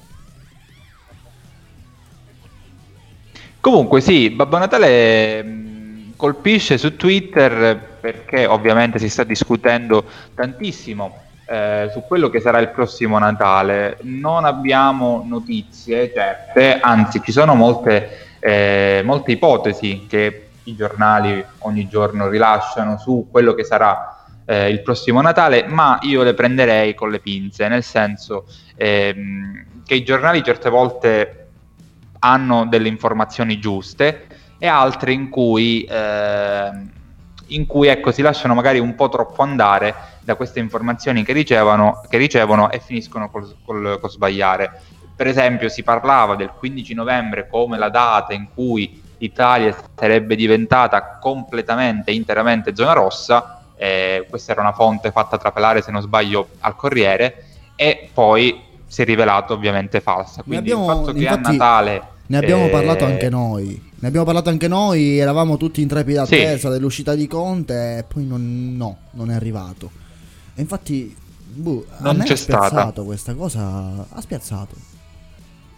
Comunque 3.60 4.00
sì, 4.00 4.30
Babbo 4.30 4.58
Natale 4.58 5.42
mm, 5.44 6.10
colpisce 6.16 6.78
su 6.78 6.96
Twitter 6.96 7.98
perché 8.00 8.46
ovviamente 8.46 8.98
si 8.98 9.08
sta 9.08 9.22
discutendo 9.24 10.04
tantissimo 10.34 11.28
eh, 11.50 11.90
su 11.92 12.04
quello 12.06 12.30
che 12.30 12.38
sarà 12.38 12.60
il 12.60 12.68
prossimo 12.68 13.18
Natale 13.18 13.98
non 14.02 14.44
abbiamo 14.44 15.24
notizie 15.26 16.12
certe, 16.14 16.78
anzi 16.78 17.20
ci 17.24 17.32
sono 17.32 17.56
molte, 17.56 18.36
eh, 18.38 19.02
molte 19.04 19.32
ipotesi 19.32 20.06
che 20.08 20.50
i 20.62 20.76
giornali 20.76 21.44
ogni 21.58 21.88
giorno 21.88 22.28
rilasciano 22.28 22.98
su 22.98 23.26
quello 23.28 23.54
che 23.54 23.64
sarà 23.64 24.19
eh, 24.50 24.68
il 24.68 24.82
prossimo 24.82 25.20
Natale, 25.20 25.64
ma 25.68 26.00
io 26.02 26.24
le 26.24 26.34
prenderei 26.34 26.92
con 26.92 27.08
le 27.08 27.20
pinze, 27.20 27.68
nel 27.68 27.84
senso 27.84 28.46
ehm, 28.74 29.64
che 29.86 29.94
i 29.94 30.02
giornali 30.02 30.42
certe 30.42 30.68
volte 30.68 31.50
hanno 32.18 32.66
delle 32.66 32.88
informazioni 32.88 33.60
giuste 33.60 34.26
e 34.58 34.66
altre 34.66 35.12
in 35.12 35.28
cui, 35.28 35.84
eh, 35.84 36.70
in 37.46 37.66
cui 37.66 37.86
ecco, 37.86 38.10
si 38.10 38.22
lasciano 38.22 38.54
magari 38.54 38.80
un 38.80 38.96
po' 38.96 39.08
troppo 39.08 39.42
andare 39.42 39.94
da 40.20 40.34
queste 40.34 40.58
informazioni 40.58 41.22
che 41.22 41.32
ricevono, 41.32 42.02
che 42.08 42.18
ricevono 42.18 42.72
e 42.72 42.80
finiscono 42.80 43.30
col, 43.30 43.54
col, 43.64 43.98
col 44.00 44.10
sbagliare. 44.10 44.82
Per 45.14 45.28
esempio 45.28 45.68
si 45.68 45.84
parlava 45.84 46.34
del 46.34 46.50
15 46.58 46.92
novembre 46.94 47.46
come 47.46 47.78
la 47.78 47.88
data 47.88 48.34
in 48.34 48.48
cui 48.52 49.00
l'Italia 49.18 49.76
sarebbe 49.94 50.34
diventata 50.34 51.18
completamente, 51.20 52.10
interamente 52.10 52.74
zona 52.74 52.94
rossa, 52.94 53.59
eh, 53.80 54.26
questa 54.28 54.52
era 54.52 54.60
una 54.60 54.74
fonte 54.74 55.10
fatta 55.10 55.38
trapelare 55.38 55.80
se 55.80 55.90
non 55.90 56.02
sbaglio 56.02 56.50
al 56.60 56.76
Corriere, 56.76 57.44
e 57.76 58.10
poi 58.12 58.60
si 58.86 59.00
è 59.00 59.04
rivelato 59.06 59.54
ovviamente 59.54 60.02
falsa. 60.02 60.42
Quindi 60.42 60.58
abbiamo, 60.70 60.90
il 60.90 60.98
fatto 60.98 61.12
che 61.14 61.28
a 61.28 61.36
Natale... 61.36 62.02
Ne 62.26 62.36
abbiamo 62.36 62.66
eh... 62.66 62.68
parlato 62.68 63.06
anche 63.06 63.30
noi. 63.30 63.90
Ne 63.94 64.06
abbiamo 64.08 64.26
parlato 64.26 64.50
anche 64.50 64.68
noi, 64.68 65.18
eravamo 65.18 65.56
tutti 65.56 65.80
in 65.80 65.88
trepida 65.88 66.22
attesa 66.22 66.68
sì. 66.68 66.74
dell'uscita 66.74 67.14
di 67.14 67.26
Conte 67.26 67.98
e 67.98 68.04
poi 68.04 68.26
non, 68.26 68.74
no, 68.76 68.98
non 69.12 69.30
è 69.30 69.34
arrivato. 69.34 69.90
E 70.54 70.60
infatti, 70.60 71.16
boh, 71.46 71.86
non 72.00 72.18
c'è 72.18 72.36
stata. 72.36 72.92
questa 73.02 73.34
cosa. 73.34 74.06
Ha 74.10 74.20
spiazzato 74.20 74.74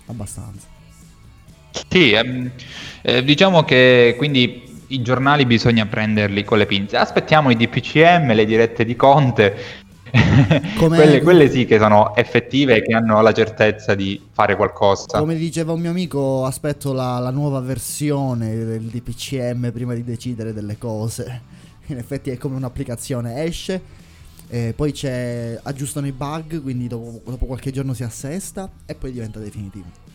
abbastanza. 0.06 0.66
Sì, 1.88 2.10
ehm, 2.10 2.50
eh, 3.02 3.22
diciamo 3.22 3.62
che 3.62 4.14
quindi 4.18 4.71
i 4.92 5.02
giornali 5.02 5.46
bisogna 5.46 5.86
prenderli 5.86 6.44
con 6.44 6.58
le 6.58 6.66
pinze. 6.66 6.96
Aspettiamo 6.96 7.50
i 7.50 7.56
DPCM, 7.56 8.32
le 8.32 8.44
dirette 8.44 8.84
di 8.84 8.94
Conte. 8.94 9.56
quelle, 10.78 11.22
quelle, 11.22 11.50
sì 11.50 11.64
che 11.64 11.78
sono 11.78 12.14
effettive 12.14 12.76
e 12.76 12.82
che 12.82 12.92
hanno 12.92 13.22
la 13.22 13.32
certezza 13.32 13.94
di 13.94 14.20
fare 14.30 14.56
qualcosa. 14.56 15.18
Come 15.18 15.36
diceva 15.36 15.72
un 15.72 15.80
mio 15.80 15.90
amico, 15.90 16.44
aspetto 16.44 16.92
la, 16.92 17.18
la 17.18 17.30
nuova 17.30 17.60
versione 17.60 18.54
del 18.54 18.82
DPCM 18.82 19.72
prima 19.72 19.94
di 19.94 20.04
decidere 20.04 20.52
delle 20.52 20.76
cose. 20.76 21.50
In 21.86 21.96
effetti 21.96 22.30
è 22.30 22.36
come 22.36 22.56
un'applicazione, 22.56 23.42
esce, 23.42 23.80
eh, 24.48 24.74
poi 24.76 24.92
aggiustano 25.62 26.06
i 26.06 26.12
bug, 26.12 26.60
quindi 26.60 26.88
dopo, 26.88 27.22
dopo, 27.24 27.46
qualche 27.46 27.70
giorno 27.70 27.94
si 27.94 28.02
assesta 28.02 28.70
e 28.84 28.94
poi 28.94 29.12
diventa 29.12 29.38
definitivo. 29.38 30.11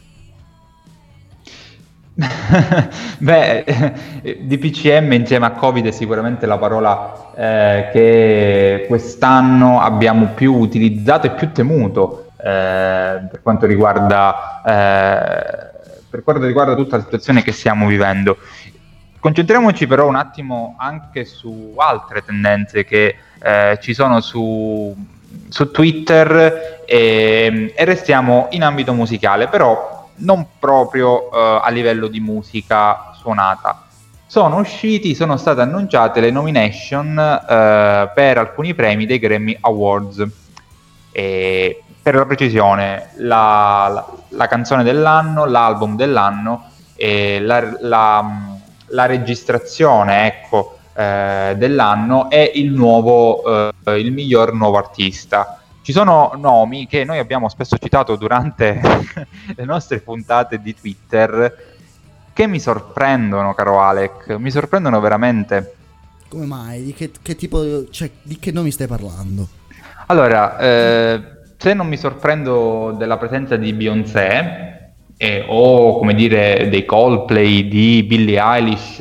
Beh, 3.20 3.64
DPCM 4.42 5.12
insieme 5.14 5.46
a 5.46 5.52
Covid 5.52 5.86
è 5.86 5.92
sicuramente 5.92 6.48
la 6.48 6.58
parola 6.58 7.32
eh, 7.36 7.90
che 7.92 8.86
quest'anno 8.88 9.80
abbiamo 9.80 10.30
più 10.34 10.56
utilizzato 10.56 11.28
e 11.28 11.32
più 11.32 11.52
temuto 11.52 12.32
eh, 12.38 13.28
per 13.30 13.40
quanto 13.44 13.68
riguarda 13.68 14.62
eh, 14.66 15.76
per 16.10 16.24
quanto 16.24 16.46
riguarda 16.46 16.74
tutta 16.74 16.98
la 16.98 17.04
situazione 17.04 17.44
che 17.44 17.52
stiamo 17.52 17.86
vivendo. 17.86 18.38
Concentriamoci 19.20 19.88
però 19.88 20.08
un 20.08 20.16
attimo 20.16 20.76
anche 20.80 21.26
su 21.26 21.74
altre 21.78 22.24
tendenze 22.24 22.86
che 22.86 23.16
eh, 23.40 23.78
ci 23.82 23.94
sono 23.94 24.22
su, 24.22 24.96
su 25.50 25.72
Twitter 25.72 26.84
e, 26.86 27.74
e, 27.76 27.86
restiamo 27.86 28.48
in 28.52 28.64
ambito 28.64 28.94
musicale, 28.94 29.48
però 29.48 29.97
non 30.18 30.48
proprio 30.60 31.32
eh, 31.32 31.62
a 31.64 31.70
livello 31.70 32.08
di 32.08 32.20
musica 32.20 33.12
suonata. 33.20 33.84
sono 34.28 34.58
usciti, 34.58 35.16
sono 35.16 35.38
state 35.38 35.62
annunciate 35.62 36.20
le 36.20 36.32
nomination 36.32 37.18
eh, 37.18 38.12
per 38.14 38.38
alcuni 38.38 38.74
premi 38.74 39.06
dei 39.06 39.20
Grammy 39.20 39.58
Awards. 39.62 40.26
E 41.12 41.82
per 42.08 42.16
la 42.16 42.26
precisione, 42.26 43.10
la, 43.18 43.90
la, 43.92 44.06
la 44.30 44.48
canzone 44.48 44.84
dell'anno, 44.84 45.46
l'album 45.46 45.98
dell'anno 45.98 46.70
e 46.96 47.42
la, 47.42 47.78
la, 47.82 49.06
registrazione 49.06 50.26
ecco, 50.26 50.78
eh, 50.94 51.54
dell'anno 51.58 52.30
e 52.30 52.52
il, 52.56 52.72
nuovo, 52.72 53.70
eh, 53.84 54.00
il 54.00 54.14
miglior 54.14 54.54
nuovo 54.54 54.78
artista. 54.78 55.57
Ci 55.88 55.94
sono 55.94 56.34
nomi 56.36 56.86
che 56.86 57.06
noi 57.06 57.18
abbiamo 57.18 57.48
spesso 57.48 57.78
citato 57.78 58.18
durante 58.18 58.82
le 59.56 59.64
nostre 59.64 60.02
puntate 60.02 60.60
di 60.60 60.76
Twitter 60.76 61.56
che 62.34 62.46
mi 62.46 62.60
sorprendono, 62.60 63.54
caro 63.54 63.80
Alec, 63.80 64.36
mi 64.38 64.52
sorprendono 64.52 65.00
veramente. 65.00 65.76
Come 66.28 66.46
mai? 66.46 66.84
Di 66.84 66.94
che, 66.94 67.12
che 67.22 67.38
tipo, 67.38 67.90
cioè, 67.90 68.12
di 68.22 68.38
che 68.38 68.52
nomi 68.52 68.70
stai 68.72 68.88
parlando? 68.88 69.48
Allora, 70.08 70.60
eh, 70.60 71.22
se 71.56 71.74
non 71.74 71.88
mi 71.88 71.96
sorprendo 71.96 72.94
della 72.98 73.16
presenza 73.16 73.56
di 73.56 73.72
Beyoncé 73.72 74.94
eh, 75.16 75.46
o 75.48 76.00
come 76.00 76.16
dire 76.16 76.68
dei 76.68 76.84
Coldplay 76.84 77.66
di 77.66 78.04
Billie 78.04 78.42
Eilish 78.42 79.00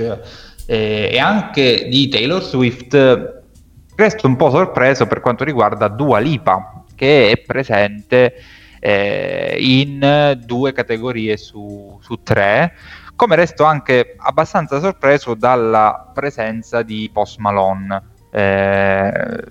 eh, 0.66 1.08
e 1.10 1.18
anche 1.18 1.88
di 1.88 2.06
Taylor 2.06 2.40
Swift, 2.40 3.42
resto 3.96 4.28
un 4.28 4.36
po' 4.36 4.50
sorpreso 4.50 5.08
per 5.08 5.18
quanto 5.18 5.42
riguarda 5.42 5.88
Dua 5.88 6.20
Lipa, 6.20 6.75
che 6.96 7.30
è 7.30 7.36
presente 7.38 8.34
eh, 8.80 9.56
in 9.60 10.40
due 10.44 10.72
categorie 10.72 11.36
su, 11.36 11.96
su 12.02 12.20
tre 12.24 12.72
come 13.16 13.34
resto 13.34 13.64
anche 13.64 14.14
abbastanza 14.18 14.78
sorpreso 14.78 15.34
dalla 15.34 16.10
presenza 16.12 16.82
di 16.82 17.08
Post 17.12 17.38
Malone. 17.38 18.02
Eh, 18.30 19.44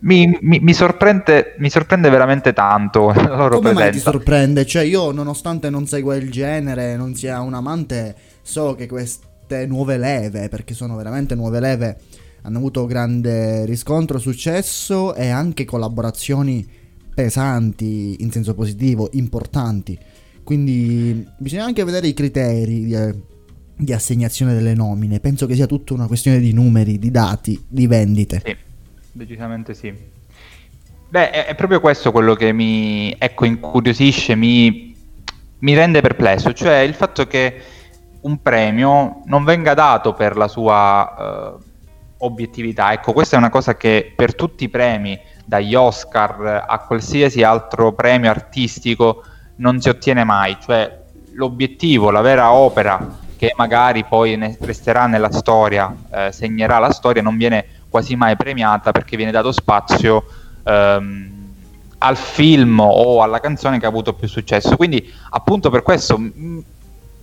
mi, 0.00 0.38
mi, 0.40 0.58
mi, 0.58 0.72
sorprende, 0.72 1.54
mi, 1.58 1.70
sorprende, 1.70 2.08
veramente 2.08 2.52
tanto 2.52 3.12
la 3.14 3.36
loro 3.36 3.56
Come 3.56 3.74
presenza. 3.74 3.90
ti 3.90 3.98
sorprende? 3.98 4.66
Cioè 4.66 4.82
io 4.82 5.12
nonostante 5.12 5.70
non 5.70 5.86
segua 5.86 6.16
il 6.16 6.30
genere, 6.30 6.96
non 6.96 7.14
sia 7.14 7.40
un 7.40 7.54
amante, 7.54 8.14
so 8.40 8.74
che 8.74 8.88
queste 8.88 9.66
nuove 9.66 9.98
leve, 9.98 10.48
perché 10.48 10.72
sono 10.74 10.96
veramente 10.96 11.34
nuove 11.34 11.60
leve, 11.60 11.98
hanno 12.42 12.58
avuto 12.58 12.86
grande 12.86 13.64
riscontro, 13.64 14.18
successo 14.18 15.14
e 15.14 15.28
anche 15.28 15.64
collaborazioni 15.64 16.66
pesanti 17.14 18.16
in 18.20 18.30
senso 18.30 18.54
positivo, 18.54 19.08
importanti. 19.12 19.98
Quindi 20.42 21.26
bisogna 21.38 21.64
anche 21.64 21.84
vedere 21.84 22.08
i 22.08 22.14
criteri 22.14 22.84
di, 22.84 22.94
eh, 22.94 23.14
di, 23.76 23.92
assegnazione 23.92 24.54
delle 24.54 24.74
nomine. 24.74 25.20
Penso 25.20 25.46
che 25.46 25.54
sia 25.54 25.66
tutta 25.66 25.94
una 25.94 26.06
questione 26.06 26.40
di 26.40 26.52
numeri, 26.52 26.98
di 26.98 27.10
dati, 27.10 27.62
di 27.68 27.86
vendite. 27.86 28.42
Sì, 28.44 28.56
decisamente 29.12 29.74
sì. 29.74 29.94
Beh, 31.08 31.30
è, 31.30 31.46
è 31.46 31.54
proprio 31.54 31.80
questo 31.80 32.10
quello 32.10 32.34
che 32.34 32.52
mi 32.52 33.14
ecco, 33.16 33.44
incuriosisce, 33.44 34.34
mi, 34.34 34.96
mi 35.58 35.74
rende 35.74 36.00
perplesso, 36.00 36.52
cioè 36.52 36.78
il 36.78 36.94
fatto 36.94 37.26
che 37.26 37.60
un 38.22 38.40
premio 38.40 39.20
non 39.26 39.44
venga 39.44 39.74
dato 39.74 40.14
per 40.14 40.36
la 40.36 40.48
sua 40.48 41.58
uh, 41.58 41.70
obiettività. 42.22 42.92
Ecco, 42.92 43.12
questa 43.12 43.36
è 43.36 43.38
una 43.38 43.50
cosa 43.50 43.76
che 43.76 44.12
per 44.14 44.34
tutti 44.34 44.64
i 44.64 44.68
premi, 44.68 45.18
dagli 45.44 45.74
Oscar 45.74 46.64
a 46.66 46.78
qualsiasi 46.80 47.42
altro 47.42 47.92
premio 47.92 48.30
artistico, 48.30 49.22
non 49.56 49.80
si 49.80 49.88
ottiene 49.88 50.24
mai, 50.24 50.56
cioè 50.60 51.00
l'obiettivo, 51.34 52.10
la 52.10 52.20
vera 52.20 52.52
opera 52.52 53.18
che 53.36 53.52
magari 53.56 54.04
poi 54.04 54.36
ne 54.36 54.56
resterà 54.60 55.06
nella 55.06 55.32
storia, 55.32 55.94
eh, 56.12 56.32
segnerà 56.32 56.78
la 56.78 56.92
storia, 56.92 57.22
non 57.22 57.36
viene 57.36 57.66
quasi 57.88 58.14
mai 58.14 58.36
premiata 58.36 58.92
perché 58.92 59.16
viene 59.16 59.32
dato 59.32 59.50
spazio 59.50 60.24
ehm, 60.62 61.30
al 61.98 62.16
film 62.16 62.80
o 62.80 63.20
alla 63.22 63.40
canzone 63.40 63.78
che 63.78 63.86
ha 63.86 63.88
avuto 63.88 64.14
più 64.14 64.28
successo. 64.28 64.76
Quindi 64.76 65.12
appunto 65.30 65.70
per 65.70 65.82
questo 65.82 66.16
mh, 66.18 66.62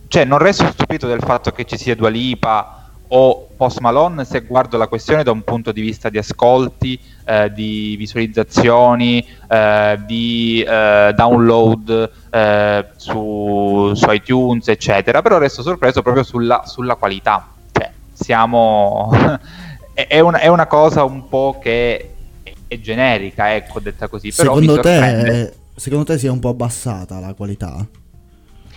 cioè, 0.08 0.24
non 0.24 0.38
resto 0.38 0.66
stupito 0.66 1.06
del 1.06 1.20
fatto 1.20 1.52
che 1.52 1.64
ci 1.64 1.78
sia 1.78 1.94
Dua 1.94 2.08
Lipa 2.08 2.79
o 3.12 3.48
Post 3.56 3.80
Malone 3.80 4.24
se 4.24 4.42
guardo 4.42 4.76
la 4.76 4.86
questione 4.86 5.22
da 5.22 5.32
un 5.32 5.42
punto 5.42 5.72
di 5.72 5.80
vista 5.80 6.08
di 6.08 6.18
ascolti, 6.18 6.98
eh, 7.24 7.52
di 7.52 7.96
visualizzazioni, 7.96 9.26
eh, 9.48 10.00
di 10.06 10.64
eh, 10.66 11.12
download 11.14 12.10
eh, 12.30 12.86
su, 12.96 13.92
su, 13.94 14.10
iTunes, 14.12 14.68
eccetera. 14.68 15.22
Però 15.22 15.38
resto 15.38 15.62
sorpreso 15.62 16.02
proprio 16.02 16.22
sulla, 16.22 16.62
sulla 16.66 16.94
qualità. 16.94 17.48
Cioè, 17.72 17.90
siamo... 18.12 19.10
è, 19.92 20.20
una, 20.20 20.38
è, 20.38 20.46
una, 20.46 20.66
cosa 20.66 21.02
un 21.02 21.28
po' 21.28 21.58
che 21.60 22.14
è, 22.42 22.52
è 22.68 22.78
generica, 22.78 23.54
ecco, 23.54 23.80
detta 23.80 24.06
così. 24.06 24.32
Però 24.32 24.54
secondo, 24.54 24.80
te, 24.80 25.52
secondo 25.74 26.04
te 26.04 26.18
si 26.18 26.26
è 26.26 26.30
un 26.30 26.38
po' 26.38 26.50
abbassata 26.50 27.18
la 27.18 27.34
qualità? 27.34 27.84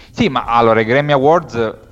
Sì, 0.09 0.27
ma 0.27 0.45
allora 0.45 0.81
i 0.81 0.85
Grammy 0.85 1.11
Awards 1.11 1.91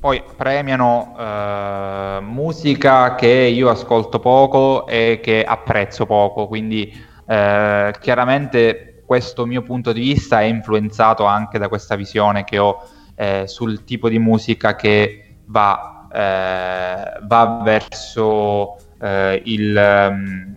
poi 0.00 0.22
premiano 0.36 1.16
eh, 1.18 2.18
musica 2.20 3.14
che 3.16 3.26
io 3.26 3.68
ascolto 3.68 4.20
poco 4.20 4.86
e 4.86 5.18
che 5.22 5.42
apprezzo 5.44 6.06
poco, 6.06 6.46
quindi 6.46 6.92
eh, 7.26 7.92
chiaramente 8.00 9.02
questo 9.04 9.44
mio 9.44 9.62
punto 9.62 9.92
di 9.92 10.00
vista 10.00 10.40
è 10.40 10.44
influenzato 10.44 11.24
anche 11.24 11.58
da 11.58 11.68
questa 11.68 11.96
visione 11.96 12.44
che 12.44 12.58
ho 12.58 12.86
eh, 13.16 13.44
sul 13.46 13.84
tipo 13.84 14.08
di 14.08 14.18
musica 14.18 14.76
che 14.76 15.36
va, 15.46 16.06
eh, 16.12 17.18
va 17.22 17.60
verso 17.64 18.76
eh, 19.00 19.42
il, 19.46 20.08
um, 20.10 20.54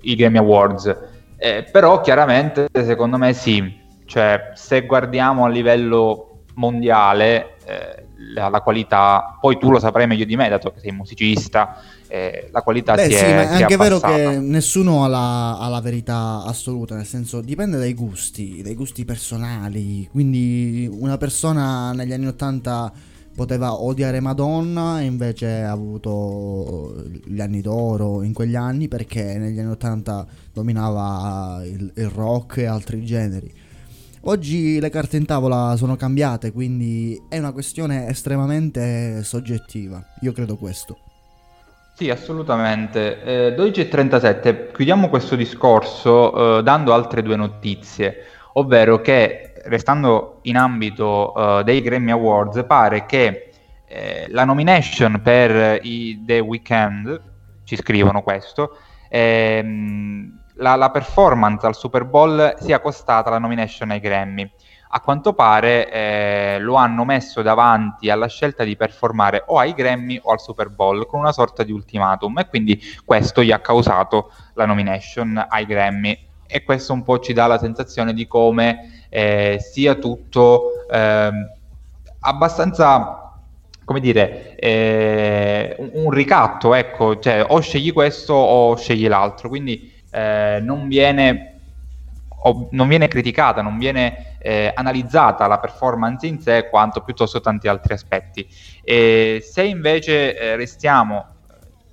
i 0.00 0.16
Grammy 0.16 0.38
Awards. 0.38 0.96
Eh, 1.36 1.68
però 1.70 2.00
chiaramente 2.00 2.68
secondo 2.72 3.18
me 3.18 3.32
sì, 3.34 3.80
cioè 4.06 4.50
se 4.54 4.86
guardiamo 4.86 5.44
a 5.44 5.48
livello 5.48 6.44
mondiale 6.54 7.56
la, 8.32 8.48
la, 8.48 8.60
qualità, 8.60 9.36
poi 9.40 9.58
tu 9.58 9.70
lo 9.70 9.78
saprai 9.78 10.06
meglio 10.06 10.24
di 10.24 10.36
me, 10.36 10.48
dato 10.48 10.72
che 10.72 10.80
sei 10.80 10.92
musicista, 10.92 11.80
eh, 12.08 12.48
la 12.50 12.62
qualità 12.62 12.94
Beh, 12.94 13.04
si 13.04 13.16
sì, 13.16 13.24
è, 13.24 13.34
ma 13.34 13.42
è 13.42 13.62
anche 13.62 13.74
è 13.74 13.76
vero 13.76 13.98
che 13.98 14.38
nessuno 14.38 15.04
ha 15.04 15.08
la, 15.08 15.58
ha 15.58 15.68
la, 15.68 15.80
verità 15.80 16.42
assoluta, 16.44 16.94
nel 16.94 17.06
senso 17.06 17.40
dipende 17.40 17.78
dai 17.78 17.94
gusti, 17.94 18.62
dai 18.62 18.74
gusti 18.74 19.04
personali, 19.04 20.08
quindi 20.10 20.88
una 20.90 21.16
persona 21.16 21.92
negli 21.92 22.12
anni 22.12 22.26
80 22.26 22.92
poteva 23.34 23.80
odiare 23.80 24.20
Madonna 24.20 25.00
e 25.00 25.04
invece 25.04 25.62
ha 25.62 25.70
avuto 25.70 27.02
gli 27.24 27.40
anni 27.40 27.62
d'oro 27.62 28.22
in 28.22 28.34
quegli 28.34 28.56
anni 28.56 28.88
perché 28.88 29.38
negli 29.38 29.58
anni 29.58 29.70
80 29.70 30.26
dominava 30.52 31.62
il, 31.64 31.90
il 31.94 32.08
rock 32.10 32.58
e 32.58 32.66
altri 32.66 33.02
generi 33.02 33.50
Oggi 34.24 34.78
le 34.78 34.88
carte 34.88 35.16
in 35.16 35.26
tavola 35.26 35.74
sono 35.76 35.96
cambiate, 35.96 36.52
quindi 36.52 37.20
è 37.28 37.38
una 37.38 37.50
questione 37.50 38.06
estremamente 38.06 39.24
soggettiva. 39.24 40.00
Io 40.20 40.30
credo 40.30 40.56
questo. 40.56 40.96
Sì, 41.96 42.08
assolutamente. 42.08 43.20
Eh, 43.24 43.54
12.37, 43.56 44.72
chiudiamo 44.72 45.08
questo 45.08 45.34
discorso 45.34 46.58
eh, 46.58 46.62
dando 46.62 46.94
altre 46.94 47.22
due 47.22 47.34
notizie, 47.34 48.24
ovvero 48.52 49.00
che, 49.00 49.54
restando 49.64 50.38
in 50.42 50.56
ambito 50.56 51.34
eh, 51.58 51.64
dei 51.64 51.82
Grammy 51.82 52.12
Awards, 52.12 52.62
pare 52.64 53.06
che 53.06 53.50
eh, 53.88 54.26
la 54.28 54.44
nomination 54.44 55.20
per 55.20 55.80
i 55.82 56.22
The 56.24 56.38
Weeknd, 56.38 57.20
ci 57.64 57.74
scrivono 57.74 58.22
questo, 58.22 58.76
ehm, 59.08 60.41
la, 60.54 60.76
la, 60.76 60.90
performance 60.90 61.66
al 61.66 61.74
Super 61.74 62.04
Bowl 62.04 62.56
sia 62.60 62.80
costata 62.80 63.30
la 63.30 63.38
nomination 63.38 63.90
ai 63.90 64.00
Grammy. 64.00 64.50
A 64.94 65.00
quanto 65.00 65.32
pare 65.32 65.90
eh, 65.90 66.58
lo 66.60 66.74
hanno 66.74 67.04
messo 67.04 67.40
davanti 67.40 68.10
alla 68.10 68.28
scelta 68.28 68.62
di 68.62 68.76
performare 68.76 69.42
o 69.46 69.58
ai 69.58 69.72
Grammy 69.72 70.20
o 70.22 70.32
al 70.32 70.40
Super 70.40 70.68
Bowl 70.68 71.06
con 71.06 71.20
una 71.20 71.32
sorta 71.32 71.62
di 71.62 71.72
ultimatum 71.72 72.38
e 72.38 72.48
quindi 72.48 72.78
questo 73.04 73.42
gli 73.42 73.52
ha 73.52 73.60
causato 73.60 74.30
la 74.52 74.66
nomination 74.66 75.46
ai 75.48 75.64
Grammy 75.64 76.28
e 76.46 76.62
questo 76.62 76.92
un 76.92 77.02
po' 77.02 77.20
ci 77.20 77.32
dà 77.32 77.46
la 77.46 77.58
sensazione 77.58 78.12
di 78.12 78.26
come 78.26 79.06
eh, 79.08 79.56
sia 79.60 79.94
tutto 79.94 80.86
eh, 80.90 81.30
abbastanza 82.20 83.16
come 83.84 84.00
dire, 84.00 84.54
eh, 84.56 85.74
un, 85.78 85.90
un, 85.92 86.10
ricatto, 86.10 86.72
ecco, 86.74 87.18
cioè 87.18 87.44
o 87.48 87.60
scegli 87.60 87.92
questo 87.92 88.32
o 88.32 88.76
scegli 88.76 89.08
l'altro, 89.08 89.48
quindi 89.48 89.91
eh, 90.12 90.60
non, 90.62 90.88
viene, 90.88 91.60
non, 92.70 92.86
viene, 92.86 93.08
criticata, 93.08 93.62
non 93.62 93.78
viene 93.78 94.36
eh, 94.38 94.70
analizzata 94.74 95.46
la 95.46 95.58
performance 95.58 96.26
in 96.26 96.38
sé 96.38 96.68
quanto 96.68 97.00
piuttosto 97.00 97.40
tanti 97.40 97.66
altri 97.66 97.94
aspetti. 97.94 98.46
E 98.84 99.42
se 99.42 99.62
invece 99.62 100.38
eh, 100.38 100.56
restiamo 100.56 101.26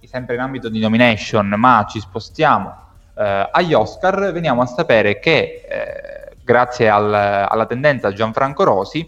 eh, 0.01 0.07
sempre 0.07 0.35
in 0.35 0.41
ambito 0.41 0.67
di 0.67 0.79
nomination, 0.79 1.47
ma 1.57 1.85
ci 1.89 1.99
spostiamo 2.01 2.75
eh, 3.17 3.49
agli 3.51 3.73
Oscar, 3.73 4.33
veniamo 4.33 4.61
a 4.61 4.65
sapere 4.65 5.19
che 5.19 5.63
grazie 6.43 6.89
al, 6.89 7.13
alla 7.13 7.65
tendenza 7.67 8.11
Gianfranco 8.11 8.63
Rosi, 8.63 9.07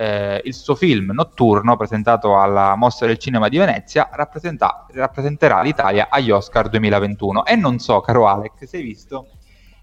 eh, 0.00 0.40
il 0.44 0.54
suo 0.54 0.74
film 0.74 1.10
notturno 1.12 1.76
presentato 1.76 2.40
alla 2.40 2.74
Mostra 2.74 3.06
del 3.06 3.18
Cinema 3.18 3.50
di 3.50 3.58
Venezia 3.58 4.08
rappresenterà 4.10 5.60
l'Italia 5.60 6.08
agli 6.08 6.30
Oscar 6.30 6.70
2021. 6.70 7.44
E 7.44 7.54
non 7.54 7.78
so, 7.78 8.00
caro 8.00 8.26
Alex, 8.26 8.64
se 8.64 8.78
hai 8.78 8.82
visto 8.82 9.26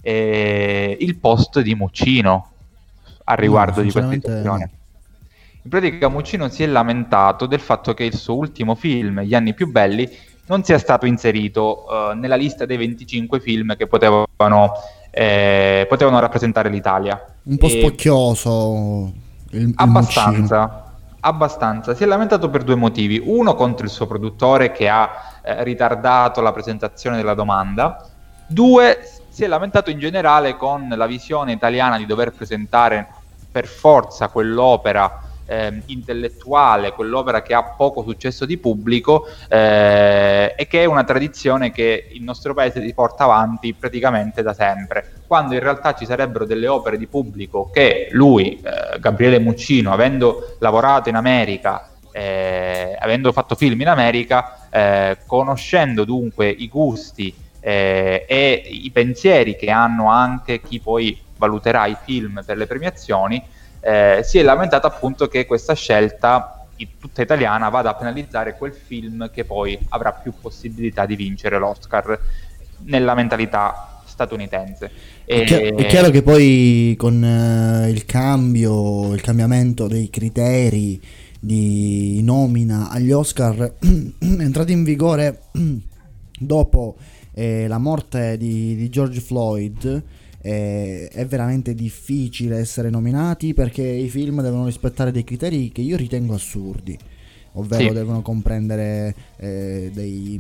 eh, 0.02 0.98
il 1.00 1.18
post 1.20 1.62
di 1.62 1.76
Muccino 1.76 2.52
a 3.26 3.36
riguardo 3.36 3.82
no, 3.82 3.86
di 3.86 3.92
questa 3.92 4.10
situazione. 4.10 4.72
In 5.62 5.70
pratica 5.70 6.10
Muccino 6.10 6.50
si 6.50 6.64
è 6.64 6.66
lamentato 6.66 7.46
del 7.46 7.60
fatto 7.60 7.94
che 7.94 8.04
il 8.04 8.16
suo 8.16 8.38
ultimo 8.38 8.74
film, 8.74 9.22
Gli 9.22 9.36
anni 9.36 9.54
più 9.54 9.70
belli, 9.70 10.10
non 10.48 10.64
sia 10.64 10.80
stato 10.80 11.06
inserito 11.06 11.86
uh, 11.86 12.18
nella 12.18 12.38
lista 12.38 12.66
dei 12.66 12.78
25 12.78 13.40
film 13.40 13.76
che 13.76 13.86
potevano, 13.86 14.72
eh, 15.12 15.86
potevano 15.88 16.20
rappresentare 16.20 16.70
l'Italia. 16.70 17.24
Un 17.44 17.58
po' 17.58 17.68
e... 17.68 17.70
spocchioso. 17.70 19.26
Il, 19.58 19.74
abbastanza. 19.76 20.84
abbastanza. 21.20 21.96
Si 21.96 22.04
è 22.04 22.06
lamentato 22.06 22.50
per 22.50 22.64
due 22.64 22.76
motivi. 22.76 23.22
Uno 23.24 23.56
contro 23.56 23.86
il 23.86 23.92
suo 23.92 24.08
produttore 24.08 24.72
che 24.72 24.88
ha 24.88 25.10
eh, 25.44 25.64
ritardato 25.64 26.42
la 26.42 26.52
presentazione 26.52 27.18
della 27.18 27.34
domanda. 27.34 28.06
Due, 28.48 29.00
si 29.30 29.44
è 29.44 29.48
lamentato 29.48 29.90
in 29.90 30.00
generale 30.00 30.56
con 30.56 30.88
la 30.96 31.06
visione 31.06 31.52
italiana 31.52 31.98
di 31.98 32.06
dover 32.06 32.32
presentare 32.32 33.08
per 33.52 33.68
forza 33.68 34.30
quell'opera 34.30 35.27
eh, 35.48 35.82
intellettuale, 35.88 36.92
quell'opera 36.92 37.42
che 37.42 37.54
ha 37.54 37.64
poco 37.64 38.04
successo 38.04 38.46
di 38.46 38.58
pubblico 38.58 39.26
eh, 39.50 40.54
e 40.56 40.68
che 40.68 40.82
è 40.82 40.86
una 40.86 41.04
tradizione 41.04 41.72
che 41.72 42.10
il 42.12 42.22
nostro 42.22 42.54
paese 42.54 42.82
si 42.82 42.94
porta 42.94 43.24
avanti 43.24 43.74
praticamente 43.74 44.44
da 44.44 44.54
sempre, 44.54 45.14
quando 45.26 45.54
in 45.54 45.62
realtà 45.62 45.94
ci 45.96 46.06
sarebbero 46.06 46.46
delle 46.46 46.68
opere 46.68 46.98
di 46.98 47.08
pubblico 47.08 47.70
che 47.72 48.10
lui, 48.12 48.62
eh, 48.62 49.00
Gabriele 49.00 49.40
Muccino, 49.40 49.92
avendo 49.92 50.58
lavorato 50.60 51.10
in 51.10 51.16
America, 51.16 51.90
eh, 52.12 52.96
avendo 53.00 53.32
fatto 53.32 53.56
film 53.56 53.80
in 53.82 53.88
America, 53.88 54.68
eh, 54.70 55.18
conoscendo 55.26 56.04
dunque 56.04 56.50
i 56.50 56.68
gusti 56.68 57.34
eh, 57.60 58.26
e 58.28 58.64
i 58.66 58.90
pensieri 58.92 59.56
che 59.56 59.70
hanno 59.70 60.10
anche 60.10 60.62
chi 60.62 60.80
poi 60.80 61.20
valuterà 61.38 61.86
i 61.86 61.96
film 62.04 62.42
per 62.46 62.58
le 62.58 62.66
premiazioni, 62.66 63.42
eh, 63.80 64.22
si 64.24 64.40
è 64.40 64.44
lamentato 64.44 64.88
appunto 64.88 65.28
che 65.28 65.46
questa 65.46 65.74
scelta 65.74 66.66
tutta 67.00 67.22
italiana 67.22 67.70
vada 67.70 67.90
a 67.90 67.96
penalizzare 67.96 68.56
quel 68.56 68.74
film 68.74 69.32
che 69.32 69.46
poi 69.46 69.78
avrà 69.90 70.12
più 70.12 70.34
possibilità 70.40 71.06
di 71.06 71.16
vincere 71.16 71.58
l'Oscar 71.58 72.20
nella 72.84 73.16
mentalità 73.16 74.02
statunitense. 74.06 74.92
E... 75.26 75.74
È, 75.76 75.86
chiaro 75.86 76.10
che 76.10 76.22
poi 76.22 76.96
con 76.98 77.22
uh, 77.22 77.88
il 77.88 78.06
cambio, 78.06 79.14
il 79.14 79.22
cambiamento 79.22 79.88
dei 79.88 80.10
criteri 80.10 81.02
di 81.40 82.22
nomina 82.24 82.90
agli 82.90 83.12
Oscar 83.12 83.74
entrati 84.20 84.72
in 84.72 84.84
vigore 84.84 85.44
dopo 86.40 86.96
eh, 87.34 87.68
la 87.68 87.78
morte 87.78 88.38
di, 88.38 88.76
di 88.76 88.90
George 88.90 89.20
Floyd, 89.20 90.04
eh, 90.48 91.10
è 91.12 91.26
veramente 91.26 91.76
difficile 91.76 92.58
essere 92.58 92.90
nominati 92.90 93.54
perché 93.54 93.84
i 93.84 94.08
film 94.08 94.42
devono 94.42 94.66
rispettare 94.66 95.12
dei 95.12 95.26
criteri 95.26 95.74
che 95.74 95.82
io 95.82 95.98
ritengo 95.98 96.34
assurdi 96.34 96.98
ovvero 97.54 97.88
sì. 97.88 97.94
devono 97.94 98.22
comprendere 98.22 99.16
eh, 99.38 99.90
dei, 99.92 100.38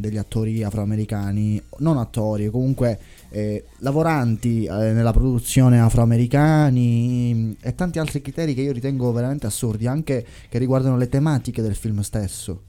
degli 0.00 0.16
attori 0.16 0.62
afroamericani, 0.64 1.62
non 1.78 1.98
attori, 1.98 2.50
comunque 2.50 2.98
eh, 3.30 3.64
lavoranti 3.78 4.64
eh, 4.64 4.92
nella 4.92 5.12
produzione 5.12 5.80
afroamericani 5.80 7.56
e 7.60 7.74
tanti 7.76 8.00
altri 8.00 8.20
criteri 8.20 8.54
che 8.54 8.62
io 8.62 8.72
ritengo 8.72 9.12
veramente 9.12 9.46
assurdi, 9.46 9.86
anche 9.86 10.26
che 10.48 10.58
riguardano 10.58 10.96
le 10.96 11.08
tematiche 11.08 11.62
del 11.62 11.76
film 11.76 12.00
stesso. 12.00 12.62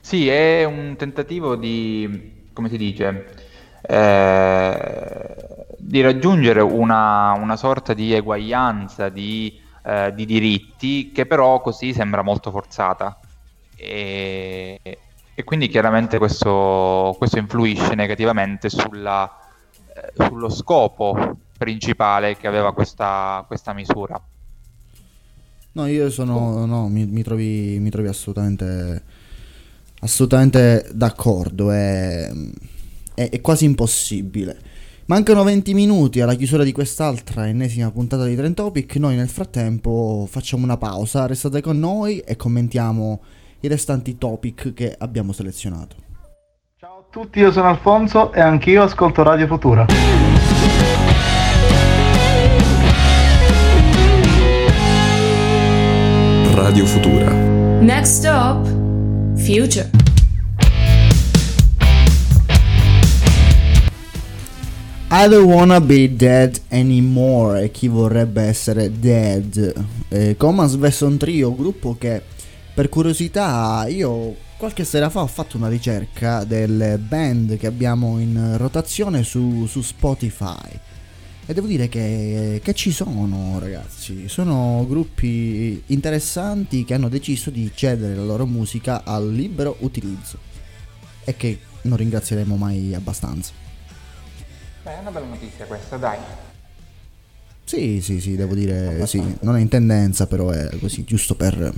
Sì, 0.00 0.26
è 0.28 0.64
un 0.64 0.94
tentativo 0.96 1.54
di, 1.54 2.46
come 2.54 2.70
si 2.70 2.78
dice, 2.78 3.43
eh, 3.86 5.66
di 5.76 6.00
raggiungere 6.00 6.60
una, 6.62 7.32
una, 7.32 7.56
sorta 7.56 7.92
di 7.92 8.14
eguaglianza 8.14 9.10
di, 9.10 9.60
eh, 9.84 10.12
di, 10.14 10.24
diritti 10.24 11.12
che 11.12 11.26
però 11.26 11.60
così 11.60 11.92
sembra 11.92 12.22
molto 12.22 12.50
forzata 12.50 13.18
e, 13.76 14.80
e 15.34 15.44
quindi 15.44 15.68
chiaramente 15.68 16.16
questo, 16.16 17.14
questo, 17.18 17.38
influisce 17.38 17.94
negativamente 17.94 18.70
sulla, 18.70 19.30
eh, 19.94 20.24
sullo 20.26 20.48
scopo 20.48 21.36
principale 21.58 22.36
che 22.38 22.46
aveva 22.46 22.72
questa, 22.72 23.44
questa 23.46 23.74
misura. 23.74 24.18
No, 25.72 25.86
io 25.86 26.08
sono, 26.08 26.64
no, 26.64 26.88
mi, 26.88 27.04
mi, 27.04 27.22
trovi, 27.22 27.78
mi 27.80 27.90
trovi 27.90 28.08
assolutamente, 28.08 29.02
assolutamente 30.00 30.88
d'accordo. 30.92 31.72
È 31.72 32.30
è, 33.14 33.30
è 33.30 33.40
quasi 33.40 33.64
impossibile. 33.64 34.58
Mancano 35.06 35.42
20 35.42 35.74
minuti 35.74 36.20
alla 36.20 36.34
chiusura 36.34 36.64
di 36.64 36.72
quest'altra 36.72 37.46
ennesima 37.46 37.90
puntata 37.90 38.24
di 38.24 38.34
Trend 38.34 38.54
Topic. 38.54 38.96
Noi 38.96 39.16
nel 39.16 39.28
frattempo 39.28 40.26
facciamo 40.30 40.64
una 40.64 40.78
pausa, 40.78 41.26
restate 41.26 41.60
con 41.60 41.78
noi 41.78 42.20
e 42.20 42.36
commentiamo 42.36 43.20
i 43.60 43.68
restanti 43.68 44.16
topic 44.16 44.72
che 44.72 44.94
abbiamo 44.96 45.32
selezionato. 45.32 45.96
Ciao 46.78 46.98
a 46.98 47.04
tutti, 47.10 47.38
io 47.38 47.52
sono 47.52 47.68
Alfonso 47.68 48.32
e 48.32 48.40
anch'io 48.40 48.82
ascolto 48.82 49.22
Radio 49.22 49.46
Futura. 49.46 49.86
Radio 56.54 56.86
Futura. 56.86 57.30
Next 57.80 58.20
stop, 58.20 58.66
Future. 59.36 60.03
I 65.16 65.28
don't 65.28 65.44
wanna 65.44 65.80
be 65.80 66.16
dead 66.16 66.60
anymore 66.70 67.62
e 67.62 67.70
chi 67.70 67.86
vorrebbe 67.86 68.42
essere 68.42 68.90
dead? 68.98 69.72
Eh, 70.08 70.36
Commons 70.36 70.74
Vesson 70.74 71.16
Trio 71.16 71.54
gruppo 71.54 71.96
che 71.96 72.20
per 72.74 72.88
curiosità 72.88 73.86
io 73.88 74.34
qualche 74.56 74.82
sera 74.82 75.10
fa 75.10 75.20
ho 75.20 75.28
fatto 75.28 75.56
una 75.56 75.68
ricerca 75.68 76.42
delle 76.42 76.98
band 76.98 77.56
che 77.58 77.68
abbiamo 77.68 78.18
in 78.18 78.56
rotazione 78.56 79.22
su, 79.22 79.66
su 79.66 79.82
Spotify. 79.82 80.80
E 81.46 81.54
devo 81.54 81.68
dire 81.68 81.88
che, 81.88 82.60
che, 82.60 82.74
ci 82.74 82.90
sono 82.90 83.60
ragazzi. 83.60 84.28
Sono 84.28 84.84
gruppi 84.88 85.80
interessanti 85.86 86.84
che 86.84 86.94
hanno 86.94 87.08
deciso 87.08 87.50
di 87.50 87.70
cedere 87.72 88.16
la 88.16 88.24
loro 88.24 88.46
musica 88.46 89.04
al 89.04 89.32
libero 89.32 89.76
utilizzo 89.78 90.38
e 91.22 91.36
che 91.36 91.60
non 91.82 91.98
ringrazieremo 91.98 92.56
mai 92.56 92.94
abbastanza 92.94 93.62
Beh, 94.84 94.96
è 94.98 95.00
una 95.00 95.10
bella 95.10 95.26
notizia 95.26 95.64
questa, 95.64 95.96
dai. 95.96 96.18
Sì, 97.64 98.02
sì, 98.02 98.20
sì, 98.20 98.36
devo 98.36 98.54
dire 98.54 99.06
sì. 99.06 99.36
Non 99.40 99.56
è 99.56 99.60
in 99.60 99.68
tendenza, 99.68 100.26
però 100.26 100.50
è 100.50 100.68
così, 100.78 101.04
giusto 101.04 101.34
per 101.34 101.72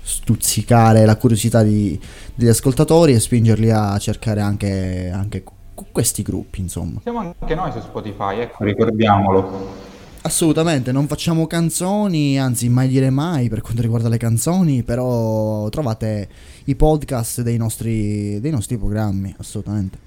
stuzzicare 0.00 1.04
la 1.04 1.16
curiosità 1.16 1.62
di, 1.62 2.00
degli 2.34 2.48
ascoltatori 2.48 3.12
e 3.12 3.20
spingerli 3.20 3.70
a 3.70 3.98
cercare 3.98 4.40
anche, 4.40 5.10
anche 5.12 5.44
questi 5.92 6.22
gruppi, 6.22 6.62
insomma. 6.62 7.00
Siamo 7.02 7.34
anche 7.38 7.54
noi 7.54 7.70
su 7.72 7.80
Spotify, 7.80 8.38
ecco, 8.38 8.64
ricordiamolo. 8.64 9.84
Assolutamente, 10.22 10.92
non 10.92 11.06
facciamo 11.08 11.46
canzoni, 11.46 12.40
anzi 12.40 12.70
mai 12.70 12.88
dire 12.88 13.10
mai 13.10 13.50
per 13.50 13.60
quanto 13.60 13.82
riguarda 13.82 14.08
le 14.08 14.16
canzoni, 14.16 14.82
però 14.82 15.68
trovate 15.68 16.28
i 16.64 16.74
podcast 16.74 17.42
dei 17.42 17.58
nostri, 17.58 18.40
dei 18.40 18.50
nostri 18.50 18.78
programmi, 18.78 19.34
assolutamente. 19.38 20.06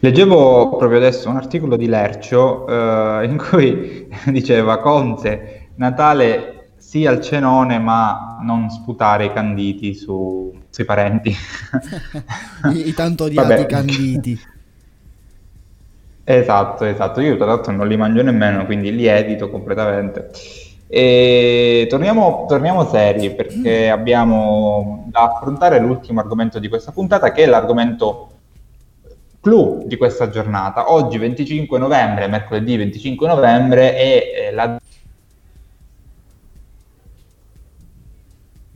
Leggevo 0.00 0.76
proprio 0.76 0.98
adesso 0.98 1.28
un 1.28 1.36
articolo 1.36 1.76
di 1.76 1.86
Lercio 1.86 2.66
eh, 2.66 3.26
in 3.26 3.36
cui 3.36 4.08
diceva 4.30 4.78
Conte, 4.78 5.68
Natale 5.76 6.60
sì 6.76 7.06
al 7.06 7.20
cenone 7.20 7.78
ma 7.78 8.38
non 8.42 8.70
sputare 8.70 9.26
i 9.26 9.32
canditi 9.32 9.94
su, 9.94 10.52
sui 10.70 10.84
parenti. 10.84 11.30
I, 12.72 12.88
I, 12.88 12.94
tanto 12.94 13.24
odiati 13.30 13.48
Vabbè. 13.48 13.66
canditi. 13.66 14.40
Esatto, 16.24 16.84
esatto. 16.84 17.20
Io 17.20 17.36
tra 17.36 17.46
l'altro 17.46 17.72
non 17.72 17.86
li 17.86 17.96
mangio 17.96 18.22
nemmeno, 18.22 18.64
quindi 18.64 18.94
li 18.94 19.06
edito 19.06 19.50
completamente. 19.50 20.30
E 20.86 21.86
torniamo, 21.88 22.46
torniamo 22.48 22.84
seri 22.88 23.32
perché 23.32 23.88
mm. 23.88 23.92
abbiamo 23.92 25.04
da 25.10 25.32
affrontare 25.32 25.78
l'ultimo 25.78 26.20
argomento 26.20 26.58
di 26.58 26.68
questa 26.68 26.92
puntata 26.92 27.30
che 27.30 27.44
è 27.44 27.46
l'argomento 27.46 28.28
clou 29.40 29.86
di 29.86 29.96
questa 29.96 30.28
giornata. 30.28 30.92
Oggi 30.92 31.18
25 31.18 31.78
novembre, 31.78 32.26
mercoledì 32.28 32.76
25 32.76 33.26
novembre, 33.26 33.94
è 33.94 34.32
eh, 34.34 34.52
la... 34.52 34.80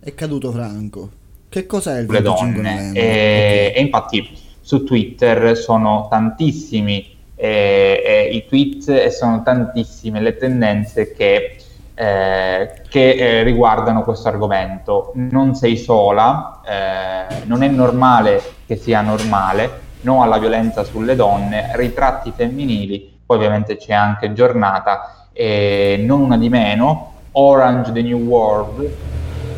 È 0.00 0.14
caduto 0.14 0.50
Franco. 0.50 1.10
Che 1.48 1.66
cos'è 1.66 2.00
il 2.00 2.06
25 2.06 2.52
donne. 2.52 2.74
novembre? 2.74 3.00
E, 3.00 3.66
okay. 3.68 3.72
e 3.74 3.80
infatti 3.80 4.38
su 4.60 4.84
Twitter 4.84 5.56
sono 5.56 6.08
tantissimi 6.10 7.12
e, 7.34 8.02
e 8.04 8.28
i 8.34 8.46
tweet 8.46 8.88
e 8.88 9.10
sono 9.10 9.42
tantissime 9.42 10.20
le 10.20 10.36
tendenze 10.36 11.12
che, 11.12 11.56
eh, 11.94 12.82
che 12.88 13.10
eh, 13.10 13.42
riguardano 13.42 14.02
questo 14.02 14.28
argomento. 14.28 15.12
Non 15.14 15.54
sei 15.54 15.76
sola, 15.76 16.60
eh, 16.66 17.44
non 17.44 17.62
è 17.62 17.68
normale 17.68 18.42
che 18.66 18.76
sia 18.76 19.00
normale, 19.00 19.82
no 20.04 20.22
alla 20.22 20.38
violenza 20.38 20.84
sulle 20.84 21.16
donne, 21.16 21.72
ritratti 21.74 22.32
femminili, 22.34 23.18
poi 23.26 23.36
ovviamente 23.36 23.76
c'è 23.76 23.92
anche 23.92 24.32
giornata, 24.32 25.28
e 25.32 26.02
non 26.06 26.20
una 26.20 26.38
di 26.38 26.48
meno, 26.48 27.12
Orange 27.32 27.92
the 27.92 28.02
New 28.02 28.20
World, 28.20 28.88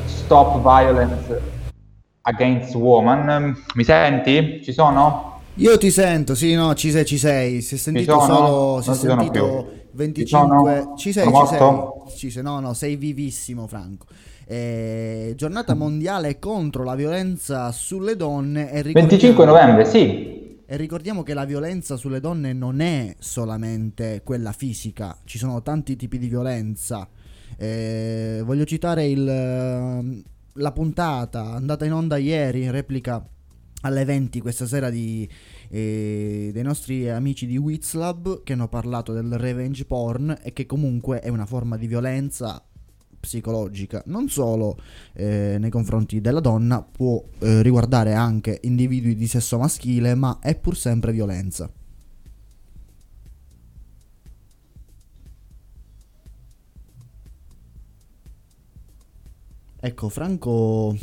Stop 0.06 0.60
Violence 0.62 1.54
Against 2.22 2.74
Woman. 2.74 3.62
Mi 3.74 3.84
senti? 3.84 4.60
Ci 4.64 4.72
sono? 4.72 5.40
Io 5.54 5.78
ti 5.78 5.90
sento, 5.90 6.34
sì, 6.34 6.54
no, 6.54 6.74
ci 6.74 6.90
sei, 6.90 7.04
ci 7.04 7.18
sei. 7.18 7.60
Si 7.62 7.76
è 7.76 7.78
sentito 7.78 8.20
solo, 8.20 8.80
si 8.82 8.90
è 8.90 8.94
sentito 8.94 9.70
25... 9.92 10.92
Ci, 10.96 11.12
ci 11.12 11.12
sei, 11.12 11.26
ci 11.26 11.46
sei, 11.46 11.58
ci 12.16 12.30
sei. 12.30 12.42
No, 12.42 12.60
no, 12.60 12.74
sei 12.74 12.96
vivissimo, 12.96 13.66
Franco. 13.66 14.06
Eh, 14.48 15.32
giornata 15.34 15.74
mondiale 15.74 16.38
contro 16.38 16.84
la 16.84 16.94
violenza 16.94 17.72
sulle 17.72 18.14
donne. 18.14 18.70
E 18.70 18.82
25 18.82 19.44
novembre, 19.44 19.84
sì. 19.84 20.60
E 20.64 20.76
ricordiamo 20.76 21.22
che 21.22 21.34
la 21.34 21.44
violenza 21.44 21.96
sulle 21.96 22.20
donne 22.20 22.52
non 22.52 22.80
è 22.80 23.14
solamente 23.18 24.22
quella 24.24 24.52
fisica, 24.52 25.16
ci 25.24 25.38
sono 25.38 25.62
tanti 25.62 25.96
tipi 25.96 26.18
di 26.18 26.28
violenza. 26.28 27.08
Eh, 27.56 28.42
voglio 28.44 28.64
citare 28.64 29.06
il, 29.06 29.28
ehm, 29.28 30.22
la 30.54 30.72
puntata 30.72 31.52
andata 31.52 31.84
in 31.84 31.92
onda 31.92 32.16
ieri, 32.16 32.64
in 32.64 32.72
replica 32.72 33.24
alle 33.82 34.04
20 34.04 34.40
questa 34.40 34.66
sera 34.66 34.90
di, 34.90 35.28
eh, 35.68 36.50
dei 36.52 36.62
nostri 36.62 37.08
amici 37.08 37.46
di 37.46 37.56
Wizlab 37.56 38.42
che 38.42 38.52
hanno 38.52 38.68
parlato 38.68 39.12
del 39.12 39.38
revenge 39.38 39.84
porn 39.84 40.36
e 40.42 40.52
che 40.52 40.66
comunque 40.66 41.20
è 41.20 41.28
una 41.28 41.46
forma 41.46 41.76
di 41.76 41.86
violenza 41.86 42.60
psicologica, 43.26 44.02
non 44.06 44.28
solo 44.28 44.78
eh, 45.14 45.56
nei 45.58 45.70
confronti 45.70 46.20
della 46.20 46.38
donna, 46.38 46.80
può 46.80 47.20
eh, 47.40 47.60
riguardare 47.60 48.14
anche 48.14 48.60
individui 48.62 49.16
di 49.16 49.26
sesso 49.26 49.58
maschile, 49.58 50.14
ma 50.14 50.38
è 50.40 50.54
pur 50.54 50.76
sempre 50.76 51.10
violenza. 51.10 51.68
Ecco, 59.78 60.08
Franco 60.08 60.96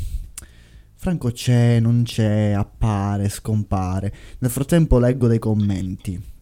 Franco 0.96 1.30
c'è, 1.30 1.80
non 1.80 2.02
c'è, 2.04 2.52
appare, 2.52 3.28
scompare. 3.28 4.12
Nel 4.38 4.50
frattempo 4.50 4.98
leggo 4.98 5.26
dei 5.26 5.38
commenti. 5.38 6.32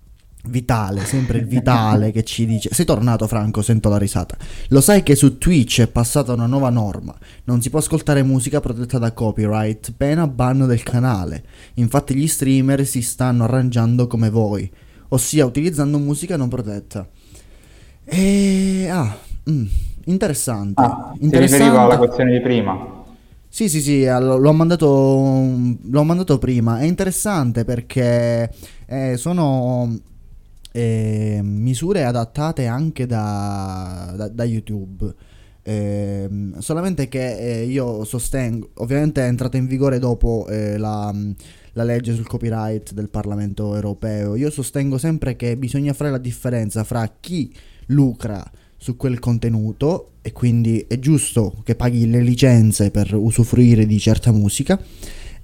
Vitale, 0.44 1.05
sempre 1.05 1.38
il 1.38 1.46
Vitale 1.46 2.11
che 2.11 2.24
ci 2.24 2.46
dice: 2.46 2.68
Sei 2.72 2.85
tornato, 2.85 3.28
Franco? 3.28 3.62
Sento 3.62 3.88
la 3.88 3.96
risata. 3.96 4.37
Lo 4.68 4.81
sai 4.81 5.05
che 5.05 5.14
su 5.14 5.38
Twitch 5.38 5.83
è 5.83 5.87
passata 5.87 6.33
una 6.33 6.46
nuova 6.46 6.68
norma. 6.68 7.16
Non 7.44 7.62
si 7.62 7.70
può 7.70 7.78
ascoltare 7.78 8.24
musica 8.24 8.59
protetta 8.61 8.98
da 8.98 9.12
copyright, 9.12 9.92
pena 9.96 10.26
ban 10.26 10.66
del 10.66 10.83
canale. 10.83 11.44
Infatti, 11.74 12.14
gli 12.14 12.26
streamer 12.26 12.85
si 12.85 13.02
stanno 13.02 13.44
arrangiando 13.44 14.09
come 14.09 14.31
voi, 14.31 14.68
ossia 15.09 15.46
utilizzando 15.46 15.98
musica 15.98 16.37
non 16.37 16.48
protetta. 16.48 17.09
E. 18.05 18.88
Ah, 18.90 19.16
mm, 19.48 19.64
interessante. 20.07 20.83
Ah, 20.83 21.14
interessante. 21.20 21.46
Si 21.46 21.52
riferiva 21.52 21.83
alla 21.83 21.98
questione 21.98 22.33
di 22.33 22.40
prima. 22.40 23.00
Sì, 23.48 23.68
sì, 23.68 23.81
sì, 23.81 24.05
l'ho 24.05 24.52
mandato, 24.52 24.87
l'ho 24.87 26.02
mandato 26.02 26.38
prima. 26.38 26.81
È 26.81 26.85
interessante 26.85 27.64
perché 27.64 28.50
eh, 28.87 29.16
sono 29.16 29.94
eh, 30.73 31.41
misure 31.43 32.05
adattate 32.05 32.67
anche 32.67 33.07
da, 33.07 34.13
da, 34.17 34.29
da 34.29 34.45
YouTube. 34.45 35.15
Eh, 35.65 36.29
solamente 36.59 37.09
che 37.09 37.37
eh, 37.39 37.65
io 37.65 38.03
sostengo, 38.05 38.71
ovviamente 38.77 39.23
è 39.23 39.29
entrata 39.29 39.57
in 39.57 39.67
vigore 39.67 40.01
dopo 40.01 40.47
eh, 40.49 40.77
la, 40.77 41.15
la, 41.75 41.85
legge 41.85 42.15
sul 42.15 42.27
copyright 42.27 42.93
del 42.93 43.11
Parlamento 43.11 43.75
europeo. 43.75 44.35
Io 44.35 44.51
sostengo 44.51 44.99
sempre 44.99 45.37
che 45.37 45.57
bisogna 45.57 45.93
fare 45.93 46.11
la 46.11 46.19
differenza 46.19 46.83
fra 46.83 47.09
chi 47.21 47.55
lucra 47.87 48.45
su 48.77 48.97
quel 48.97 49.21
contenuto 49.21 50.15
e 50.23 50.33
quindi 50.33 50.85
è 50.89 50.99
giusto 50.99 51.55
che 51.63 51.77
paghi 51.77 52.11
le 52.11 52.21
licenze 52.21 52.91
per 52.91 53.15
usufruire 53.15 53.87
di 53.87 54.01
certa 54.01 54.33
musica 54.33 54.81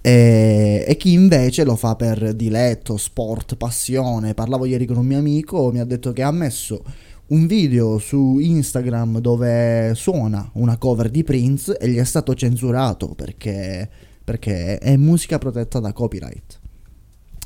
e, 0.08 0.84
e, 0.88 0.96
chi 0.96 1.12
invece 1.12 1.64
lo 1.64 1.76
fa 1.76 1.94
per 1.94 2.32
diletto, 2.32 2.96
sport, 2.96 3.56
passione. 3.56 4.32
Parlavo 4.32 4.64
ieri 4.64 4.86
con 4.86 4.96
un 4.96 5.04
mio 5.04 5.18
amico, 5.18 5.70
mi 5.70 5.80
ha 5.80 5.84
detto 5.84 6.14
che 6.14 6.22
ha 6.22 6.30
messo 6.30 6.82
un 7.26 7.46
video 7.46 7.98
su 7.98 8.38
Instagram 8.38 9.18
dove 9.18 9.92
suona 9.94 10.48
una 10.54 10.78
cover 10.78 11.10
di 11.10 11.24
Prince 11.24 11.76
e 11.76 11.88
gli 11.88 11.98
è 11.98 12.04
stato 12.04 12.32
censurato 12.34 13.08
perché, 13.08 13.86
perché 14.24 14.78
è 14.78 14.96
musica 14.96 15.36
protetta 15.36 15.78
da 15.78 15.92
copyright. 15.92 16.58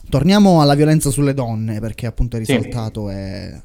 Torniamo 0.08 0.60
alla 0.60 0.74
violenza 0.74 1.10
sulle 1.10 1.34
donne 1.34 1.80
perché 1.80 2.06
appunto 2.06 2.36
è 2.36 2.38
risaltato 2.38 3.08
sì. 3.08 3.14
e 3.14 3.60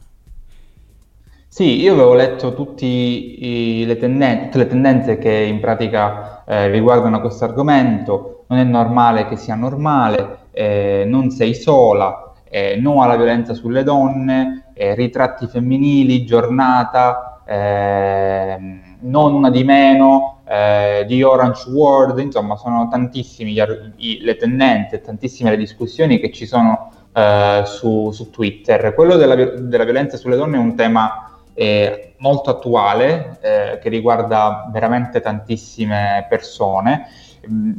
sì, 1.48 1.80
io 1.80 1.94
avevo 1.94 2.14
letto 2.14 2.54
tutti 2.54 3.84
le 3.86 3.98
tenden- 3.98 4.44
tutte 4.46 4.58
le 4.60 4.68
tendenze 4.68 5.18
che 5.18 5.32
in 5.32 5.60
pratica 5.60 6.44
eh, 6.46 6.70
riguardano 6.70 7.20
questo 7.20 7.46
argomento, 7.46 8.37
non 8.48 8.60
è 8.60 8.64
normale 8.64 9.28
che 9.28 9.36
sia 9.36 9.56
normale, 9.56 10.38
eh, 10.52 11.04
non 11.06 11.30
sei 11.30 11.54
sola, 11.54 12.34
eh, 12.50 12.78
no 12.80 13.02
alla 13.02 13.16
violenza 13.16 13.54
sulle 13.54 13.84
donne, 13.84 14.72
eh, 14.74 14.96
ritratti 14.96 15.48
femminili, 15.48 16.26
giornata, 16.26 17.42
ehm, 17.46 18.96
non 19.02 19.34
una 19.34 19.50
di 19.50 19.64
meno, 19.64 20.42
eh, 20.48 21.04
di 21.08 21.22
Orange 21.24 21.70
World, 21.70 22.18
insomma 22.20 22.56
sono 22.56 22.88
tantissime 22.90 23.52
le 23.98 24.36
tendenze, 24.38 25.02
tantissime 25.02 25.52
le 25.52 25.58
discussioni 25.58 26.20
che 26.20 26.32
ci 26.32 26.46
sono 26.46 26.92
eh, 27.14 27.64
su, 27.66 28.12
su, 28.12 28.30
Twitter. 28.30 28.94
Quello 28.94 29.18
della, 29.18 29.36
della 29.36 29.84
violenza 29.84 30.18
sulle 30.18 30.38
donne 30.38 30.56
è 30.56 30.60
un 30.60 30.76
tema 30.76 31.32
eh, 31.54 32.14
molto 32.18 32.50
attuale 32.50 33.40
che 33.82 33.90
riguarda 33.90 34.70
veramente 34.72 35.22
tantissime 35.22 36.26
persone. 36.30 37.08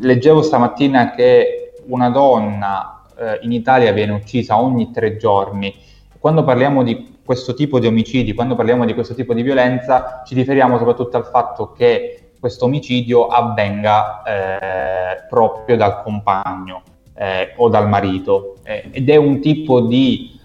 Leggevo 0.01 0.43
stamattina 0.43 1.11
che 1.11 1.73
una 1.87 2.11
donna 2.11 3.03
eh, 3.19 3.39
in 3.43 3.53
Italia 3.53 3.93
viene 3.93 4.13
uccisa 4.13 4.61
ogni 4.61 4.91
tre 4.91 5.17
giorni. 5.17 5.75
Quando 6.19 6.45
parliamo 6.45 6.83
di 6.83 7.17
questo 7.25 7.55
tipo 7.55 7.79
di 7.79 7.87
omicidi, 7.87 8.33
quando 8.33 8.55
parliamo 8.55 8.85
di 8.85 8.95
questo 8.95 9.15
tipo 9.15 9.35
di 9.35 9.43
violenza, 9.43 10.23
ci 10.25 10.35
riferiamo 10.35 10.79
soprattutto 10.79 11.17
al 11.17 11.27
fatto 11.27 11.73
che 11.73 12.33
questo 12.41 12.65
omicidio 12.65 13.27
avvenga 13.27 14.23
eh, 14.23 15.27
proprio 15.29 15.77
dal 15.77 16.03
compagno 16.03 16.83
eh, 17.15 17.53
o 17.57 17.69
dal 17.69 17.89
marito 17.89 18.57
eh, 18.63 18.89
ed 18.91 19.11
è 19.11 19.17
un 19.17 19.41
tipo 19.41 19.81
di 19.81 20.37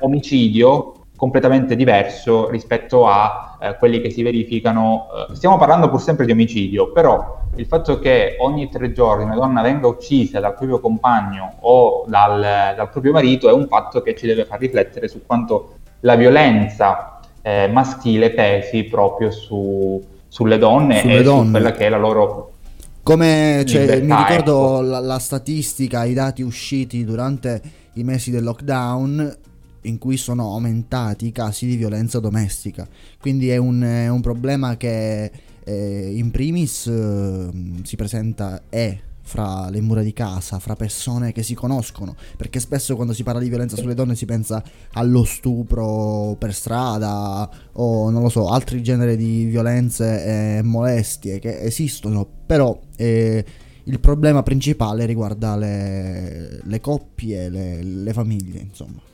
omicidio 0.00 0.94
completamente 1.14 1.76
diverso 1.76 2.48
rispetto 2.48 3.06
a 3.06 3.47
eh, 3.60 3.76
quelli 3.76 4.00
che 4.00 4.10
si 4.10 4.22
verificano. 4.22 5.08
Eh, 5.30 5.34
stiamo 5.34 5.58
parlando 5.58 5.88
pur 5.88 6.00
sempre 6.00 6.26
di 6.26 6.32
omicidio, 6.32 6.92
però 6.92 7.42
il 7.56 7.66
fatto 7.66 7.98
che 7.98 8.36
ogni 8.40 8.68
tre 8.68 8.92
giorni 8.92 9.24
una 9.24 9.34
donna 9.34 9.62
venga 9.62 9.86
uccisa 9.86 10.40
dal 10.40 10.54
proprio 10.54 10.80
compagno 10.80 11.56
o 11.60 12.04
dal, 12.06 12.40
dal 12.40 12.88
proprio 12.90 13.12
marito 13.12 13.48
è 13.48 13.52
un 13.52 13.66
fatto 13.66 14.00
che 14.02 14.14
ci 14.14 14.26
deve 14.26 14.44
far 14.44 14.60
riflettere 14.60 15.08
su 15.08 15.22
quanto 15.26 15.74
la 16.00 16.14
violenza 16.14 17.18
eh, 17.42 17.68
maschile 17.72 18.30
pesi 18.30 18.84
proprio 18.84 19.30
su, 19.30 20.02
sulle 20.28 20.58
donne 20.58 21.00
sulle 21.00 21.18
e 21.18 21.22
donne. 21.22 21.44
su 21.44 21.50
quella 21.50 21.72
che 21.72 21.86
è 21.86 21.88
la 21.88 21.98
loro 21.98 22.52
come 23.02 23.64
cioè, 23.66 24.02
mi 24.02 24.14
ricordo 24.14 24.76
ecco. 24.76 24.80
la, 24.82 24.98
la, 25.00 25.18
statistica, 25.18 26.04
i 26.04 26.12
dati 26.12 26.42
usciti 26.42 27.06
durante 27.06 27.60
i 27.94 28.04
mesi 28.04 28.30
del 28.30 28.44
lockdown 28.44 29.36
in 29.82 29.98
cui 29.98 30.16
sono 30.16 30.52
aumentati 30.52 31.26
i 31.26 31.32
casi 31.32 31.66
di 31.66 31.76
violenza 31.76 32.20
domestica. 32.20 32.88
Quindi 33.20 33.48
è 33.50 33.56
un, 33.56 33.80
è 33.82 34.08
un 34.08 34.20
problema 34.20 34.76
che 34.76 35.30
eh, 35.64 36.12
in 36.14 36.30
primis 36.30 36.86
eh, 36.86 37.48
si 37.82 37.96
presenta 37.96 38.62
è 38.68 38.98
fra 39.28 39.68
le 39.68 39.82
mura 39.82 40.00
di 40.00 40.14
casa, 40.14 40.58
fra 40.58 40.74
persone 40.74 41.32
che 41.32 41.42
si 41.42 41.52
conoscono, 41.52 42.16
perché 42.38 42.60
spesso 42.60 42.96
quando 42.96 43.12
si 43.12 43.22
parla 43.22 43.40
di 43.40 43.50
violenza 43.50 43.76
sulle 43.76 43.92
donne 43.92 44.14
si 44.14 44.24
pensa 44.24 44.62
allo 44.92 45.22
stupro 45.24 46.34
per 46.38 46.54
strada 46.54 47.48
o 47.72 48.08
non 48.08 48.22
lo 48.22 48.30
so, 48.30 48.48
altri 48.48 48.82
generi 48.82 49.18
di 49.18 49.44
violenze 49.44 50.58
e 50.58 50.62
molestie 50.62 51.38
che 51.40 51.60
esistono, 51.60 52.26
però 52.46 52.80
eh, 52.96 53.44
il 53.84 54.00
problema 54.00 54.42
principale 54.42 55.04
riguarda 55.04 55.56
le, 55.56 56.60
le 56.62 56.80
coppie, 56.80 57.50
le, 57.50 57.82
le 57.82 58.12
famiglie, 58.14 58.60
insomma. 58.60 59.07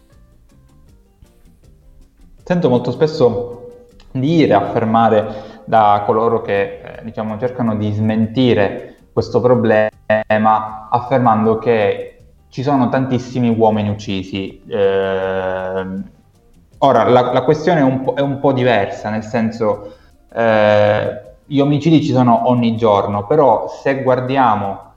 Sento 2.47 2.69
molto 2.69 2.91
spesso 2.91 3.87
dire, 4.11 4.53
affermare 4.53 5.63
da 5.65 6.03
coloro 6.05 6.43
che 6.43 6.61
eh, 6.61 7.03
diciamo, 7.03 7.39
cercano 7.39 7.75
di 7.75 7.91
smentire 7.91 8.97
questo 9.15 9.41
problema 9.41 9.89
affermando 10.91 11.57
che 11.57 12.19
ci 12.51 12.63
sono 12.63 12.91
tantissimi 12.91 13.49
uomini 13.49 13.89
uccisi. 13.89 14.63
Eh, 14.67 15.87
ora, 16.79 17.09
la, 17.09 17.33
la 17.33 17.43
questione 17.45 17.81
è 17.81 17.83
un, 17.83 18.13
è 18.15 18.21
un, 18.21 18.39
po', 18.41 18.53
diversa, 18.53 19.09
nel 19.09 19.23
senso, 19.23 19.95
eh, 20.35 21.21
gli 21.47 21.61
omicidi 21.61 22.03
ci 22.03 22.13
sono 22.13 22.51
ogni 22.51 22.77
giorno, 22.77 23.25
però 23.25 23.69
se 23.69 24.03
guardiamo 24.03 24.93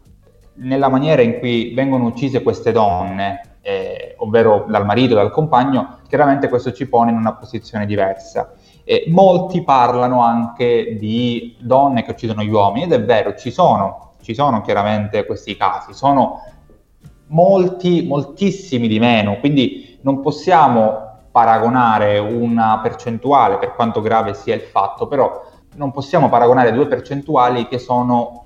nella 0.55 0.89
maniera 0.89 1.21
in 1.21 1.39
cui 1.39 1.73
vengono 1.73 2.07
uccise 2.07 2.43
queste 2.43 2.73
donne, 2.73 3.46
eh, 3.67 4.15
ovvero 4.19 4.63
dal 4.69 4.85
marito, 4.85 5.13
dal 5.13 5.29
compagno, 5.29 5.97
chiaramente 6.07 6.47
questo 6.47 6.71
ci 6.71 6.87
pone 6.87 7.11
in 7.11 7.17
una 7.17 7.33
posizione 7.33 7.85
diversa. 7.85 8.53
E 8.85 9.03
molti 9.09 9.61
parlano 9.61 10.21
anche 10.21 10.95
di 10.97 11.57
donne 11.59 12.03
che 12.03 12.11
uccidono 12.11 12.43
gli 12.43 12.49
uomini, 12.49 12.85
ed 12.85 12.93
è 12.93 13.03
vero, 13.03 13.35
ci 13.35 13.51
sono, 13.51 14.13
ci 14.21 14.33
sono 14.33 14.61
chiaramente 14.61 15.25
questi 15.25 15.57
casi, 15.57 15.93
sono 15.93 16.43
molti, 17.27 18.05
moltissimi 18.07 18.87
di 18.87 18.99
meno, 18.99 19.35
quindi 19.39 19.99
non 20.03 20.21
possiamo 20.21 21.25
paragonare 21.29 22.19
una 22.19 22.79
percentuale, 22.81 23.57
per 23.57 23.75
quanto 23.75 23.99
grave 23.99 24.33
sia 24.33 24.55
il 24.55 24.61
fatto, 24.61 25.07
però 25.07 25.43
non 25.75 25.91
possiamo 25.91 26.29
paragonare 26.29 26.71
due 26.71 26.87
percentuali 26.87 27.67
che 27.67 27.79
sono 27.79 28.45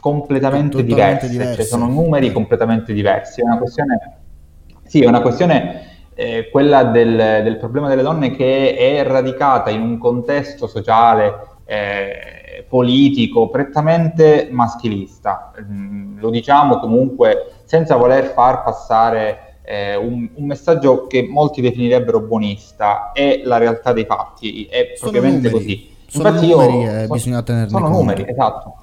completamente 0.00 0.84
diverse, 0.84 1.28
diverse, 1.28 1.54
cioè 1.56 1.64
sono 1.64 1.88
numeri 1.88 2.30
completamente 2.30 2.92
diversi. 2.92 3.40
È 3.40 3.44
una 3.44 3.58
questione, 3.58 4.21
sì, 4.92 5.00
è 5.00 5.06
una 5.06 5.22
questione 5.22 6.10
eh, 6.12 6.50
quella 6.50 6.84
del, 6.84 7.40
del, 7.42 7.56
problema 7.56 7.88
delle 7.88 8.02
donne 8.02 8.30
che 8.32 8.76
è 8.76 9.02
radicata 9.04 9.70
in 9.70 9.80
un 9.80 9.96
contesto 9.96 10.66
sociale, 10.66 11.46
eh, 11.64 12.66
politico, 12.68 13.48
prettamente 13.48 14.48
maschilista. 14.50 15.50
Mm, 15.62 16.18
lo 16.18 16.28
diciamo 16.28 16.78
comunque 16.78 17.52
senza 17.64 17.96
voler 17.96 18.34
far 18.34 18.62
passare 18.62 19.60
eh, 19.62 19.96
un, 19.96 20.28
un, 20.34 20.44
messaggio 20.44 21.06
che 21.06 21.26
molti 21.26 21.62
definirebbero 21.62 22.20
buonista, 22.20 23.12
è 23.12 23.40
la 23.44 23.56
realtà 23.56 23.94
dei 23.94 24.04
fatti, 24.04 24.66
è 24.66 24.92
sono 24.94 25.10
propriamente 25.10 25.48
numeri. 25.48 25.64
così. 25.64 25.90
Sono 26.06 26.28
Infatti 26.28 26.50
numeri, 26.50 26.78
io, 26.80 26.90
eh, 26.90 27.06
bisogna 27.06 27.42
tenerne 27.42 27.70
sono 27.70 27.84
conto. 27.84 27.98
numeri, 27.98 28.26
esatto 28.28 28.76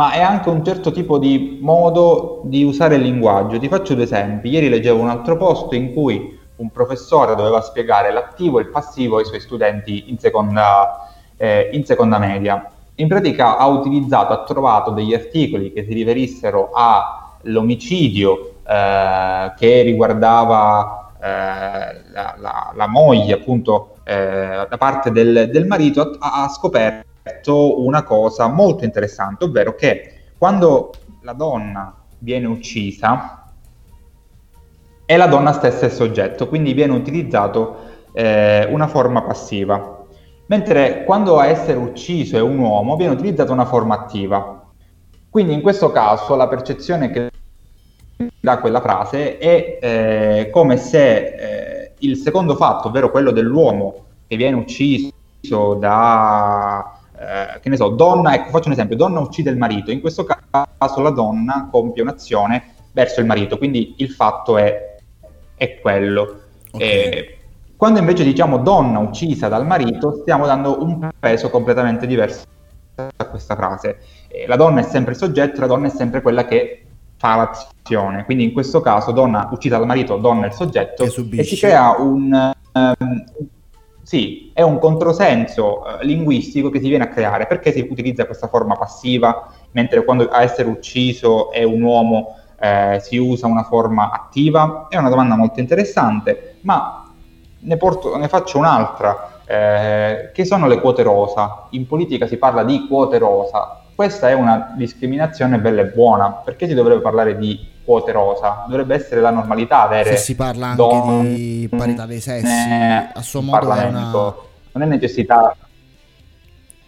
ma 0.00 0.12
è 0.12 0.22
anche 0.22 0.48
un 0.48 0.64
certo 0.64 0.92
tipo 0.92 1.18
di 1.18 1.58
modo 1.60 2.40
di 2.44 2.64
usare 2.64 2.94
il 2.94 3.02
linguaggio. 3.02 3.58
Ti 3.58 3.68
faccio 3.68 3.92
due 3.92 4.04
esempi. 4.04 4.48
Ieri 4.48 4.70
leggevo 4.70 4.98
un 4.98 5.10
altro 5.10 5.36
posto 5.36 5.74
in 5.74 5.92
cui 5.92 6.38
un 6.56 6.70
professore 6.70 7.34
doveva 7.34 7.60
spiegare 7.60 8.10
l'attivo 8.10 8.58
e 8.58 8.62
il 8.62 8.68
passivo 8.68 9.18
ai 9.18 9.26
suoi 9.26 9.40
studenti 9.40 10.08
in 10.08 10.18
seconda, 10.18 11.06
eh, 11.36 11.68
in 11.72 11.84
seconda 11.84 12.16
media. 12.16 12.66
In 12.94 13.08
pratica 13.08 13.58
ha 13.58 13.66
utilizzato, 13.66 14.32
ha 14.32 14.42
trovato 14.44 14.90
degli 14.92 15.12
articoli 15.12 15.70
che 15.70 15.84
si 15.84 15.92
riferissero 15.92 16.70
all'omicidio 16.72 18.54
eh, 18.66 19.52
che 19.54 19.82
riguardava 19.82 21.12
eh, 21.20 21.28
la, 22.10 22.36
la, 22.38 22.72
la, 22.74 22.86
moglie 22.86 23.34
appunto 23.34 23.96
eh, 24.04 24.66
da 24.66 24.76
parte 24.78 25.10
del, 25.10 25.50
del 25.52 25.66
marito, 25.66 26.16
ha, 26.20 26.44
ha 26.44 26.48
scoperto 26.48 27.08
una 27.48 28.02
cosa 28.02 28.48
molto 28.48 28.84
interessante, 28.84 29.44
ovvero 29.44 29.74
che 29.74 30.14
quando 30.36 30.92
la 31.22 31.32
donna 31.32 31.94
viene 32.18 32.46
uccisa 32.46 33.52
è 35.04 35.16
la 35.16 35.26
donna 35.26 35.52
stessa 35.52 35.86
il 35.86 35.92
soggetto, 35.92 36.46
quindi 36.46 36.72
viene 36.72 36.92
utilizzato 36.92 37.76
eh, 38.12 38.66
una 38.70 38.86
forma 38.86 39.22
passiva, 39.22 40.04
mentre 40.46 41.04
quando 41.04 41.38
a 41.38 41.46
essere 41.46 41.78
ucciso 41.78 42.36
è 42.36 42.40
un 42.40 42.58
uomo 42.58 42.96
viene 42.96 43.14
utilizzata 43.14 43.52
una 43.52 43.64
forma 43.64 43.94
attiva. 43.94 44.70
Quindi 45.28 45.52
in 45.52 45.62
questo 45.62 45.90
caso 45.90 46.36
la 46.36 46.48
percezione 46.48 47.10
che 47.10 47.30
dà 48.40 48.58
quella 48.58 48.80
frase 48.80 49.38
è 49.38 49.78
eh, 49.80 50.50
come 50.50 50.76
se 50.76 51.16
eh, 51.16 51.92
il 51.98 52.16
secondo 52.16 52.54
fatto, 52.56 52.88
ovvero 52.88 53.10
quello 53.10 53.30
dell'uomo 53.30 54.04
che 54.26 54.36
viene 54.36 54.56
ucciso 54.56 55.74
da 55.74 56.99
eh, 57.20 57.60
che 57.60 57.68
ne 57.68 57.76
so, 57.76 57.88
donna, 57.88 58.34
ecco, 58.34 58.48
faccio 58.48 58.68
un 58.68 58.72
esempio, 58.72 58.96
donna 58.96 59.20
uccide 59.20 59.50
il 59.50 59.58
marito, 59.58 59.90
in 59.90 60.00
questo 60.00 60.24
caso 60.24 61.02
la 61.02 61.10
donna 61.10 61.68
compie 61.70 62.00
un'azione 62.00 62.76
verso 62.92 63.20
il 63.20 63.26
marito, 63.26 63.58
quindi 63.58 63.96
il 63.98 64.08
fatto 64.08 64.56
è, 64.56 64.96
è 65.54 65.78
quello. 65.80 66.40
Okay. 66.70 66.88
Eh, 66.88 67.38
quando 67.76 67.98
invece 67.98 68.24
diciamo 68.24 68.56
donna 68.56 69.00
uccisa 69.00 69.48
dal 69.48 69.66
marito, 69.66 70.20
stiamo 70.22 70.46
dando 70.46 70.82
un 70.82 71.10
peso 71.18 71.50
completamente 71.50 72.06
diverso 72.06 72.44
a 72.94 73.26
questa 73.26 73.54
frase. 73.54 73.98
Eh, 74.28 74.46
la 74.46 74.56
donna 74.56 74.80
è 74.80 74.82
sempre 74.82 75.12
il 75.12 75.18
soggetto, 75.18 75.60
la 75.60 75.66
donna 75.66 75.88
è 75.88 75.90
sempre 75.90 76.22
quella 76.22 76.46
che 76.46 76.86
fa 77.18 77.36
l'azione. 77.36 78.24
Quindi 78.24 78.44
in 78.44 78.52
questo 78.52 78.80
caso 78.80 79.12
donna 79.12 79.46
uccisa 79.52 79.76
dal 79.76 79.86
marito, 79.86 80.16
donna 80.16 80.44
è 80.44 80.48
il 80.48 80.54
soggetto 80.54 81.04
e 81.04 81.44
si 81.44 81.56
crea 81.58 81.96
un, 81.98 82.52
um, 82.72 83.24
sì, 84.10 84.50
è 84.52 84.62
un 84.62 84.80
controsenso 84.80 85.86
eh, 85.86 86.04
linguistico 86.04 86.68
che 86.68 86.80
si 86.80 86.88
viene 86.88 87.04
a 87.04 87.08
creare 87.10 87.46
perché 87.46 87.70
si 87.70 87.86
utilizza 87.88 88.26
questa 88.26 88.48
forma 88.48 88.74
passiva, 88.74 89.52
mentre 89.70 90.04
quando 90.04 90.28
a 90.28 90.42
essere 90.42 90.68
ucciso 90.68 91.52
è 91.52 91.62
un 91.62 91.80
uomo 91.80 92.34
eh, 92.58 92.98
si 93.00 93.18
usa 93.18 93.46
una 93.46 93.62
forma 93.62 94.10
attiva? 94.10 94.88
È 94.88 94.96
una 94.96 95.10
domanda 95.10 95.36
molto 95.36 95.60
interessante, 95.60 96.56
ma 96.62 97.08
ne, 97.60 97.76
porto, 97.76 98.16
ne 98.16 98.26
faccio 98.26 98.58
un'altra, 98.58 99.42
eh, 99.46 100.30
che 100.34 100.44
sono 100.44 100.66
le 100.66 100.80
quote 100.80 101.04
rosa. 101.04 101.68
In 101.70 101.86
politica 101.86 102.26
si 102.26 102.36
parla 102.36 102.64
di 102.64 102.88
quote 102.88 103.16
rosa, 103.16 103.80
questa 103.94 104.28
è 104.28 104.32
una 104.32 104.74
discriminazione 104.76 105.60
bella 105.60 105.82
e 105.82 105.86
buona, 105.86 106.32
perché 106.32 106.66
si 106.66 106.74
dovrebbe 106.74 107.00
parlare 107.00 107.38
di 107.38 107.64
quote 107.90 108.12
rosa, 108.12 108.66
dovrebbe 108.68 108.94
essere 108.94 109.20
la 109.20 109.30
normalità 109.30 109.82
avere... 109.82 110.16
Se 110.16 110.22
si 110.22 110.36
parla 110.36 110.68
anche 110.68 110.76
don... 110.76 111.34
di 111.34 111.68
parità 111.68 112.06
dei 112.06 112.20
sessi, 112.20 112.46
eh, 112.46 113.10
a 113.12 113.20
suo 113.20 113.40
modo 113.42 113.72
è 113.74 113.84
una... 113.88 114.10
Non 114.72 114.82
è 114.82 114.86
necessità... 114.86 115.56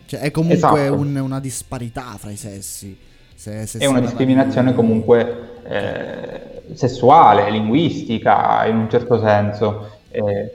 Cioè 0.06 0.20
è 0.20 0.30
comunque 0.30 0.84
esatto. 0.84 0.94
un, 0.94 1.16
una 1.16 1.40
disparità 1.40 2.14
fra 2.18 2.30
i 2.30 2.36
sessi. 2.36 2.96
Se, 3.34 3.66
se 3.66 3.78
è 3.80 3.86
una 3.86 3.98
discriminazione 3.98 4.70
di... 4.70 4.76
comunque 4.76 5.62
eh, 5.64 6.62
sessuale, 6.74 7.50
linguistica, 7.50 8.64
in 8.66 8.76
un 8.76 8.88
certo 8.88 9.18
senso. 9.18 9.98
Eh, 10.08 10.54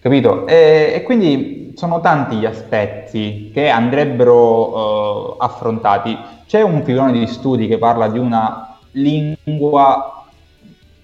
capito? 0.00 0.46
E, 0.46 0.92
e, 0.96 1.02
quindi 1.02 1.67
sono 1.78 2.00
tanti 2.00 2.34
gli 2.34 2.44
aspetti 2.44 3.52
che 3.54 3.68
andrebbero 3.68 5.34
uh, 5.34 5.34
affrontati. 5.38 6.18
C'è 6.44 6.60
un 6.60 6.82
filone 6.82 7.12
di 7.12 7.28
studi 7.28 7.68
che 7.68 7.78
parla 7.78 8.08
di 8.08 8.18
una 8.18 8.78
lingua 8.92 10.26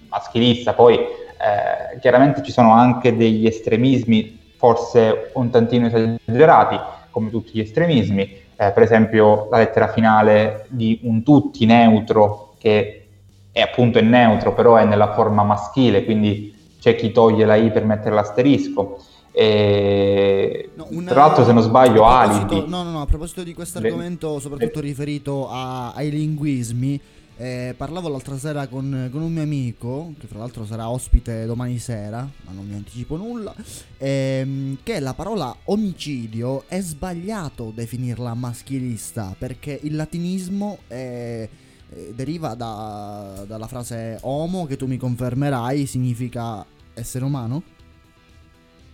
maschilista, 0.09 0.73
poi 0.73 0.97
eh, 0.97 1.97
chiaramente 2.01 2.43
ci 2.43 2.51
sono 2.51 2.73
anche 2.73 3.15
degli 3.15 3.47
estremismi 3.47 4.53
forse 4.57 5.31
un 5.35 5.49
tantino 5.49 5.87
esagerati, 5.87 6.77
come 7.09 7.29
tutti 7.29 7.51
gli 7.53 7.61
estremismi, 7.61 8.21
eh, 8.57 8.71
per 8.71 8.83
esempio 8.83 9.47
la 9.49 9.59
lettera 9.59 9.87
finale 9.87 10.65
di 10.67 10.99
un 11.03 11.23
tutti 11.23 11.65
neutro 11.65 12.55
che 12.59 13.07
è 13.53 13.61
appunto 13.61 13.97
in 13.97 14.09
neutro, 14.09 14.53
però 14.53 14.75
è 14.75 14.83
nella 14.83 15.13
forma 15.13 15.43
maschile, 15.43 16.03
quindi 16.03 16.53
c'è 16.81 16.95
chi 16.95 17.13
toglie 17.13 17.45
la 17.45 17.55
i 17.55 17.71
per 17.71 17.85
mettere 17.85 18.13
l'asterisco. 18.13 18.97
E... 19.37 20.69
No, 20.75 20.87
una... 20.91 21.11
Tra 21.11 21.25
l'altro, 21.25 21.43
se 21.43 21.51
non 21.51 21.61
sbaglio, 21.61 22.05
Alibi. 22.05 22.63
No, 22.67 22.83
no, 22.83 22.91
no, 22.91 23.01
a 23.01 23.05
proposito 23.05 23.43
di 23.43 23.53
questo 23.53 23.79
argomento, 23.79 24.39
soprattutto 24.39 24.79
Le... 24.79 24.87
riferito 24.87 25.49
a, 25.49 25.91
ai 25.91 26.09
linguismi, 26.09 26.99
eh, 27.35 27.73
parlavo 27.75 28.07
l'altra 28.07 28.37
sera 28.37 28.67
con, 28.67 29.09
con, 29.11 29.21
un 29.21 29.33
mio 29.33 29.41
amico, 29.41 30.13
che 30.17 30.29
tra 30.29 30.39
l'altro 30.39 30.65
sarà 30.65 30.89
ospite 30.89 31.45
domani 31.45 31.77
sera, 31.79 32.19
ma 32.45 32.51
non 32.53 32.65
mi 32.65 32.75
anticipo 32.75 33.17
nulla, 33.17 33.53
ehm, 33.97 34.77
che 34.83 35.01
la 35.01 35.13
parola 35.13 35.53
omicidio 35.65 36.63
è 36.67 36.79
sbagliato 36.79 37.73
definirla 37.75 38.33
maschilista, 38.35 39.35
perché 39.37 39.77
il 39.83 39.97
latinismo 39.97 40.77
è, 40.87 41.49
eh, 41.89 42.13
deriva 42.15 42.53
da, 42.53 43.43
dalla 43.45 43.67
frase 43.67 44.17
homo, 44.21 44.65
che 44.65 44.77
tu 44.77 44.85
mi 44.85 44.95
confermerai, 44.95 45.85
significa 45.85 46.65
essere 46.93 47.25
umano. 47.25 47.74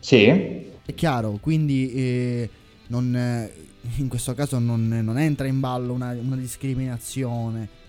Sì. 0.02 0.26
È 0.26 0.93
chiaro, 0.95 1.38
quindi 1.39 1.93
eh, 1.93 2.49
non, 2.88 3.16
eh, 3.16 3.52
in 3.97 4.08
questo 4.08 4.34
caso 4.34 4.58
non, 4.58 4.88
non, 4.88 5.18
entra 5.20 5.45
in 5.47 5.60
ballo 5.60 5.93
una, 5.93 6.18
una 6.20 6.36
discriminazione. 6.36 7.80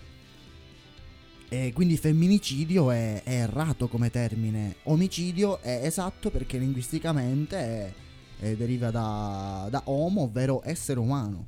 E 1.49 1.71
quindi 1.73 1.97
femminicidio 1.97 2.91
è, 2.91 3.23
è, 3.23 3.33
errato 3.33 3.87
come 3.87 4.11
termine. 4.11 4.75
Omicidio 4.83 5.59
è 5.61 5.81
esatto 5.83 6.29
perché 6.29 6.57
linguisticamente 6.57 7.57
è, 7.57 7.91
è 8.39 8.55
deriva 8.55 8.91
da, 8.91 9.67
da 9.69 9.81
homo, 9.85 10.21
ovvero 10.21 10.61
essere 10.63 10.99
umano. 10.99 11.45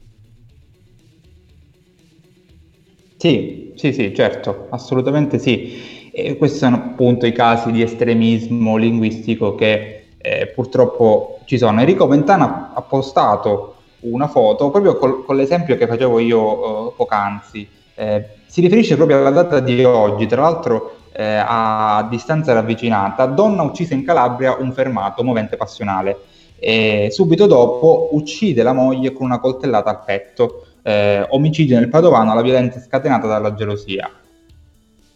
Sì, 3.17 3.71
sì, 3.75 3.93
sì, 3.93 4.13
certo, 4.15 4.67
assolutamente 4.71 5.37
sì. 5.37 6.09
E 6.11 6.37
questi 6.37 6.57
sono 6.57 6.75
appunto 6.75 7.25
i 7.25 7.31
casi 7.31 7.71
di 7.71 7.81
estremismo 7.81 8.77
linguistico 8.77 9.55
che 9.55 10.04
eh, 10.25 10.47
purtroppo 10.47 11.41
ci 11.45 11.59
sono. 11.59 11.79
Enrico 11.79 12.07
Ventana 12.07 12.71
ha 12.73 12.81
postato 12.81 13.75
una 13.99 14.27
foto 14.27 14.71
proprio 14.71 14.97
col, 14.97 15.23
con 15.23 15.35
l'esempio 15.35 15.77
che 15.77 15.85
facevo 15.85 16.17
io 16.17 16.87
uh, 16.87 16.95
poc'anzi. 16.95 17.69
eh, 17.93 18.25
si 18.47 18.61
riferisce 18.61 18.95
proprio 18.95 19.19
alla 19.19 19.29
data 19.29 19.59
di 19.59 19.83
oggi, 19.83 20.25
tra 20.25 20.41
l'altro 20.41 20.95
eh, 21.11 21.43
a 21.45 22.07
distanza 22.09 22.53
ravvicinata, 22.53 23.25
donna 23.27 23.61
uccisa 23.61 23.93
in 23.93 24.03
Calabria, 24.03 24.55
un 24.57 24.71
fermato, 24.73 25.23
movente 25.23 25.57
passionale. 25.57 26.17
E 26.57 27.09
subito 27.11 27.45
dopo 27.45 28.09
uccide 28.13 28.63
la 28.63 28.73
moglie 28.73 29.13
con 29.13 29.27
una 29.27 29.39
coltellata 29.39 29.91
al 29.91 30.03
petto, 30.03 30.65
eh, 30.81 31.23
omicidio 31.29 31.77
nel 31.77 31.89
Padovano, 31.89 32.33
la 32.33 32.41
violenza 32.41 32.79
scatenata 32.79 33.27
dalla 33.27 33.53
gelosia. 33.53 34.09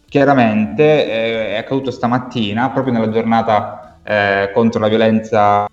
Chiaramente 0.08 0.84
eh, 0.84 1.50
è 1.54 1.58
accaduto 1.58 1.90
stamattina, 1.92 2.70
proprio 2.70 2.94
nella 2.94 3.10
giornata 3.10 3.89
eh, 4.10 4.50
contro 4.56 4.80
la 4.80 4.88
violenza 4.88 5.68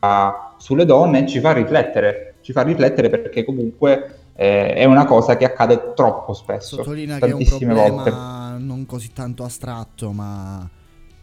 sulle 0.59 0.84
donne, 0.84 1.26
ci 1.26 1.41
fa 1.41 1.53
riflettere, 1.53 2.34
ci 2.43 2.53
fa 2.53 2.61
riflettere 2.61 3.09
perché 3.09 3.45
comunque 3.45 4.18
eh, 4.34 4.74
è 4.74 4.84
una 4.84 5.07
cosa 5.07 5.39
che 5.39 5.47
accade 5.47 5.95
troppo 5.95 6.34
spesso. 6.34 6.76
Sottolinea 6.76 7.18
che 7.18 7.28
è 7.28 7.32
un 7.32 7.43
problema 7.43 7.89
volte. 7.89 8.11
non 8.59 8.84
così 8.84 9.14
tanto 9.14 9.43
astratto, 9.43 10.12
ma 10.12 10.68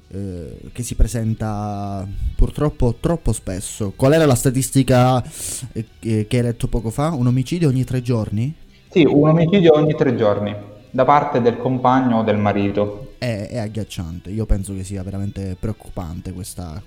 eh, 0.07 0.57
che 0.71 0.81
si 0.81 0.95
presenta 0.95 2.03
purtroppo 2.35 2.95
troppo 2.99 3.31
spesso. 3.31 3.93
Qual 3.95 4.13
era 4.13 4.25
la 4.25 4.33
statistica 4.33 5.23
eh, 5.71 5.85
che 5.99 6.27
hai 6.31 6.41
letto 6.41 6.67
poco 6.67 6.89
fa? 6.89 7.09
Un 7.09 7.27
omicidio 7.27 7.67
ogni 7.67 7.83
tre 7.83 8.01
giorni? 8.01 8.55
Sì, 8.89 9.03
un 9.03 9.29
omicidio 9.29 9.75
ogni 9.75 9.93
tre 9.93 10.15
giorni 10.15 10.71
da 10.93 11.05
parte 11.05 11.41
del 11.41 11.57
compagno 11.57 12.19
o 12.19 12.23
del 12.23 12.37
marito. 12.37 13.13
È, 13.17 13.47
è 13.49 13.57
agghiacciante, 13.57 14.29
io 14.29 14.45
penso 14.45 14.75
che 14.75 14.83
sia 14.83 15.01
veramente 15.01 15.55
preoccupante 15.59 16.31
questa, 16.33 16.81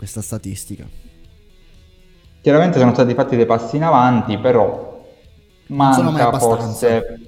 questa 0.00 0.22
statistica. 0.22 0.88
Chiaramente 2.40 2.78
sono 2.78 2.94
stati 2.94 3.12
fatti 3.12 3.36
dei 3.36 3.44
passi 3.44 3.76
in 3.76 3.82
avanti, 3.82 4.38
però 4.38 5.06
manca 5.66 6.00
non 6.00 6.16
sono 6.16 6.38
forse... 6.38 7.24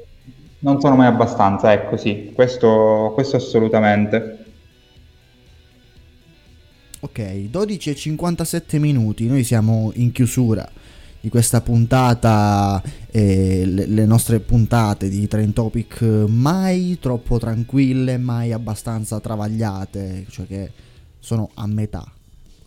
Non 0.61 0.81
sono 0.81 0.97
mai 0.97 1.09
abbastanza, 1.09 1.71
ecco 1.73 1.99
sì, 1.99 2.31
questo, 2.35 3.11
questo 3.13 3.37
assolutamente. 3.37 4.45
Ok, 7.01 7.51
12 7.51 7.91
e 7.91 7.95
57 7.95 8.79
minuti, 8.79 9.27
noi 9.27 9.45
siamo 9.45 9.91
in 9.97 10.11
chiusura 10.11 10.67
di 11.21 11.29
questa 11.29 11.61
puntata, 11.61 12.81
eh, 13.11 13.65
le, 13.67 13.87
le, 13.87 14.07
nostre 14.07 14.41
puntate 14.41 15.11
di 15.11 15.29
Train 15.29 15.53
Topic 15.53 16.01
mai 16.01 16.97
troppo 17.01 17.39
tranquille, 17.39 18.17
mai 18.17 18.53
abbastanza 18.53 19.21
travagliate, 19.21 20.25
cioè 20.31 20.47
che 20.47 20.71
sono 21.19 21.51
a 21.55 21.67
metà, 21.67 22.05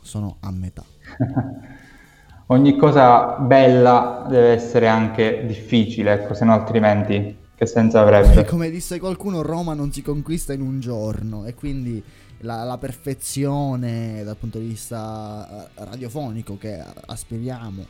sono 0.05 0.37
a 0.39 0.51
metà. 0.51 0.83
Ogni 2.47 2.77
cosa 2.77 3.37
bella 3.39 4.25
deve 4.29 4.49
essere 4.49 4.87
anche 4.87 5.45
difficile, 5.47 6.13
ecco, 6.13 6.35
se 6.35 6.45
no 6.45 6.53
altrimenti 6.53 7.35
che 7.55 7.65
senso 7.65 7.97
avrebbe? 7.97 8.45
Come 8.47 8.69
disse 8.69 8.99
qualcuno, 8.99 9.41
Roma 9.41 9.73
non 9.73 9.91
si 9.91 10.03
conquista 10.03 10.53
in 10.53 10.61
un 10.61 10.79
giorno 10.79 11.45
e 11.45 11.55
quindi 11.55 12.03
la, 12.39 12.63
la 12.63 12.77
perfezione 12.77 14.23
dal 14.23 14.37
punto 14.37 14.59
di 14.59 14.67
vista 14.67 15.67
eh, 15.75 15.85
radiofonico 15.85 16.57
che 16.57 16.83
aspiriamo 17.07 17.85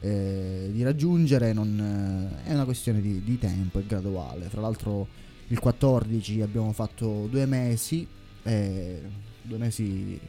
eh, 0.00 0.68
di 0.70 0.82
raggiungere 0.82 1.52
non, 1.52 2.30
eh, 2.44 2.48
è 2.48 2.54
una 2.54 2.64
questione 2.64 3.00
di, 3.00 3.22
di, 3.24 3.38
tempo, 3.38 3.78
è 3.78 3.84
graduale. 3.84 4.44
Fra 4.44 4.60
l'altro 4.60 5.06
il 5.48 5.58
14 5.58 6.42
abbiamo 6.42 6.72
fatto 6.72 7.26
due 7.30 7.46
mesi, 7.46 8.06
eh, 8.42 9.00
due 9.42 9.58
mesi 9.58 10.20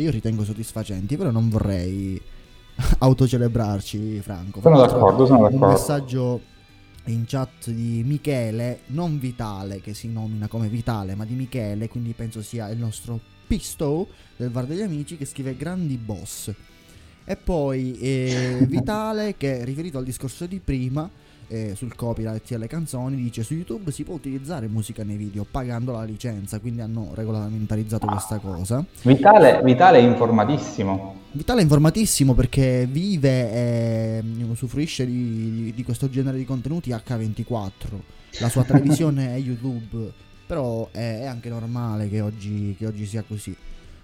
che 0.00 0.06
io 0.06 0.10
ritengo 0.10 0.44
soddisfacenti, 0.44 1.16
però 1.16 1.30
non 1.30 1.48
vorrei 1.48 2.20
autocelebrarci, 2.98 4.20
Franco. 4.20 4.60
Sono 4.60 4.78
d'accordo, 4.78 5.26
sono 5.26 5.42
d'accordo. 5.42 5.66
Un 5.66 5.72
messaggio 5.72 6.40
in 7.04 7.24
chat 7.26 7.70
di 7.70 8.02
Michele, 8.04 8.80
non 8.86 9.18
Vitale 9.18 9.80
che 9.80 9.94
si 9.94 10.08
nomina 10.08 10.48
come 10.48 10.68
Vitale, 10.68 11.14
ma 11.14 11.24
di 11.24 11.34
Michele, 11.34 11.88
quindi 11.88 12.12
penso 12.12 12.42
sia 12.42 12.68
il 12.70 12.78
nostro 12.78 13.20
Pisto 13.46 14.08
del 14.36 14.50
Var 14.50 14.66
degli 14.66 14.82
Amici 14.82 15.16
che 15.16 15.24
scrive 15.24 15.56
grandi 15.56 15.96
boss. 15.96 16.52
E 17.24 17.36
poi 17.36 17.98
eh, 17.98 18.64
Vitale, 18.68 19.36
che 19.36 19.64
riferito 19.64 19.98
al 19.98 20.04
discorso 20.04 20.46
di 20.46 20.60
prima, 20.60 21.08
eh, 21.50 21.74
sul 21.74 21.96
copyright 21.96 22.48
e 22.52 22.54
alle 22.54 22.68
canzoni, 22.68 23.16
dice 23.16 23.42
su 23.42 23.54
YouTube 23.54 23.90
si 23.90 24.04
può 24.04 24.14
utilizzare 24.14 24.68
musica 24.68 25.02
nei 25.02 25.16
video 25.16 25.44
pagando 25.50 25.90
la 25.92 26.04
licenza, 26.04 26.60
quindi 26.60 26.80
hanno 26.80 27.10
regolamentarizzato 27.12 28.06
questa 28.06 28.38
cosa. 28.38 28.84
Vitale, 29.02 29.60
Vitale 29.64 29.98
è 29.98 30.02
informatissimo. 30.02 31.16
Vitale 31.32 31.60
è 31.60 31.62
informatissimo 31.64 32.34
perché 32.34 32.86
vive 32.88 33.52
e 33.52 34.22
usufruisce 34.48 35.04
di, 35.04 35.72
di 35.74 35.82
questo 35.82 36.08
genere 36.08 36.38
di 36.38 36.44
contenuti 36.44 36.90
H24. 36.90 37.68
La 38.38 38.48
sua 38.48 38.62
televisione 38.64 39.34
è 39.34 39.38
YouTube, 39.38 40.12
però 40.46 40.88
è, 40.92 41.22
è 41.22 41.24
anche 41.24 41.48
normale 41.48 42.08
che 42.08 42.20
oggi, 42.20 42.76
che 42.78 42.86
oggi 42.86 43.06
sia 43.06 43.24
così. 43.26 43.54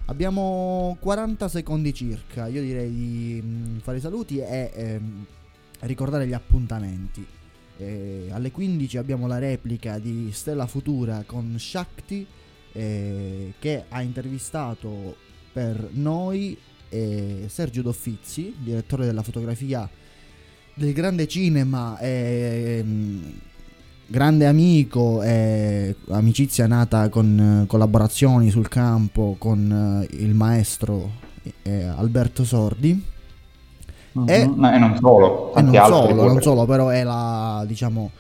Abbiamo 0.07 0.97
40 1.01 1.49
secondi 1.49 1.95
circa, 1.95 2.47
io 2.49 2.61
direi 2.61 2.91
di 2.91 3.43
mm, 3.45 3.79
fare 3.79 3.99
i 3.99 4.01
saluti 4.01 4.39
e 4.39 4.71
ehm, 4.75 5.25
ricordare 5.81 6.27
gli 6.27 6.33
appuntamenti. 6.33 7.27
Eh, 7.79 8.29
alle 8.31 8.51
15 8.51 8.97
abbiamo 8.97 9.27
la 9.27 9.39
replica 9.39 9.99
di 9.99 10.31
Stella 10.33 10.67
Futura 10.67 11.25
con 11.27 11.57
Shakti 11.59 12.27
eh, 12.73 13.53
che 13.59 13.85
ha 13.89 14.03
intervistato 14.03 15.17
per 15.53 15.89
noi 15.93 16.57
eh, 16.89 17.45
Sergio 17.49 17.83
Doffizzi, 17.83 18.55
direttore 18.59 19.07
della 19.07 19.23
fotografia 19.23 19.89
del 20.75 20.93
grande 20.93 21.27
cinema. 21.27 21.99
Ehm, 22.01 23.33
grande 24.09 24.47
amico 24.47 25.21
e 25.23 25.97
amicizia 26.11 26.67
nata 26.69 27.09
con 27.09 27.65
collaborazioni 27.67 28.51
sul 28.51 28.69
campo 28.69 29.35
con 29.37 30.07
eh, 30.09 30.17
il 30.19 30.35
maestro 30.35 31.11
eh, 31.63 31.85
Alberto 31.85 32.45
Sordi. 32.45 33.15
Uh-huh. 34.17 34.25
E, 34.27 34.47
Ma, 34.47 34.75
e 34.75 34.79
non 34.79 34.97
solo, 34.99 35.55
e 35.55 35.61
non 35.61 35.75
solo, 35.75 36.25
non 36.25 36.41
solo, 36.41 36.65
però 36.65 36.89
è 36.89 37.05
la, 37.05 37.63
diciamo, 37.67 38.11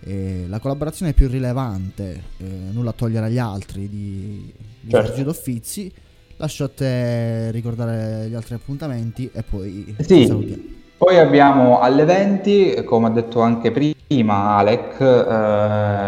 eh, 0.00 0.46
la 0.48 0.58
collaborazione 0.58 1.12
più 1.12 1.28
rilevante, 1.28 2.22
eh, 2.38 2.44
nulla 2.72 2.90
a 2.90 2.94
togliere 2.94 3.26
agli 3.26 3.38
altri, 3.38 3.88
di, 3.88 4.52
di 4.80 4.90
certo. 4.90 5.06
Sergio 5.06 5.22
Doffizi. 5.22 5.92
Lascio 6.36 6.64
a 6.64 6.70
te 6.74 7.52
ricordare 7.52 8.26
gli 8.28 8.34
altri 8.34 8.54
appuntamenti 8.54 9.30
e 9.32 9.44
poi 9.44 9.94
sì. 10.00 10.26
salutiamo. 10.26 10.62
Poi 10.96 11.18
abbiamo 11.18 11.78
alle 11.78 12.04
20, 12.04 12.82
come 12.84 13.06
ha 13.06 13.10
detto 13.10 13.40
anche 13.40 13.70
prima 13.70 14.56
Alec, 14.56 15.00
eh, 15.00 15.14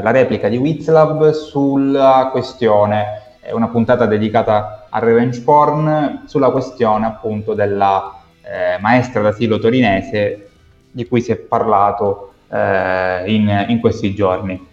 la 0.03 0.11
replica 0.11 0.49
di 0.49 0.57
Wizlab 0.57 1.30
sulla 1.30 2.30
questione, 2.32 3.22
è 3.38 3.53
una 3.53 3.68
puntata 3.68 4.07
dedicata 4.07 4.86
al 4.90 5.03
revenge 5.03 5.40
porn, 5.42 6.22
sulla 6.26 6.51
questione 6.51 7.07
appunto 7.07 7.55
della 7.55 8.16
eh, 8.47 8.78
maestra 8.80 9.20
d'asilo 9.22 9.59
torinese 9.59 10.49
di 10.90 11.07
cui 11.07 11.20
si 11.20 11.32
è 11.32 11.36
parlato 11.36 12.32
eh, 12.49 13.24
in, 13.26 13.66
in, 13.68 13.80
questi 13.80 14.14
giorni. 14.14 14.66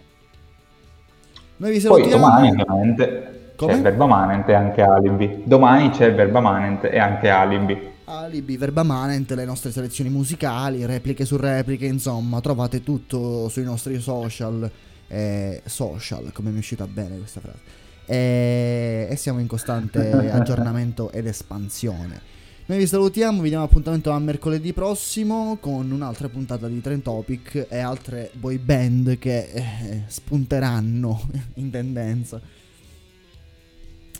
Noi 1.56 1.78
vi 1.78 1.86
Poi 1.86 2.08
domani 2.08 2.50
ovviamente 2.50 3.52
c'è 3.56 3.80
Verba 3.80 4.06
Manent 4.06 4.48
e 4.48 4.54
anche 4.54 4.82
Alibi. 4.82 5.42
Domani 5.44 5.90
c'è 5.90 6.12
Verba 6.14 6.40
Manent 6.40 6.84
e 6.84 6.98
anche 6.98 7.28
Alibi 7.28 7.92
alibi, 8.06 8.56
verba 8.56 8.82
manent, 8.82 9.30
le 9.32 9.44
nostre 9.44 9.70
selezioni 9.70 10.10
musicali, 10.10 10.84
repliche 10.84 11.24
su 11.24 11.36
repliche, 11.36 11.86
insomma, 11.86 12.40
trovate 12.40 12.82
tutto 12.82 13.48
sui 13.48 13.64
nostri 13.64 13.98
social. 14.00 14.70
Eh, 15.06 15.62
social, 15.66 16.32
come 16.32 16.48
mi 16.48 16.56
è 16.56 16.58
uscita 16.58 16.86
bene 16.86 17.18
questa 17.18 17.40
frase. 17.40 17.58
E, 18.06 19.06
e 19.10 19.16
siamo 19.16 19.38
in 19.38 19.46
costante 19.46 20.10
aggiornamento 20.32 21.12
ed 21.12 21.26
espansione. 21.26 22.33
Noi 22.66 22.78
vi 22.78 22.86
salutiamo, 22.86 23.42
vi 23.42 23.50
diamo 23.50 23.64
appuntamento 23.64 24.10
a 24.10 24.18
mercoledì 24.18 24.72
prossimo 24.72 25.58
con 25.60 25.90
un'altra 25.90 26.30
puntata 26.30 26.66
di 26.66 26.80
Trend 26.80 27.02
Topic 27.02 27.66
e 27.68 27.78
altre 27.78 28.30
boy 28.32 28.56
band 28.56 29.18
che 29.18 29.50
eh, 29.52 30.02
spunteranno 30.06 31.20
in 31.56 31.70
tendenza. 31.70 32.40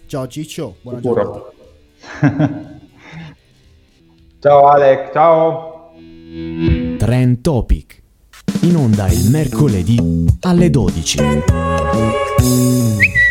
Ciao 0.04 0.26
Ciccio, 0.26 0.76
buona 0.82 1.00
Sicuro. 1.00 1.54
giornata. 2.20 2.78
Ciao 4.40 4.68
Alec, 4.68 5.12
ciao. 5.14 5.94
Trend 6.98 7.40
Topic. 7.40 8.02
In 8.60 8.76
onda 8.76 9.08
il 9.08 9.30
mercoledì 9.30 10.26
alle 10.40 10.68
12. 10.68 11.18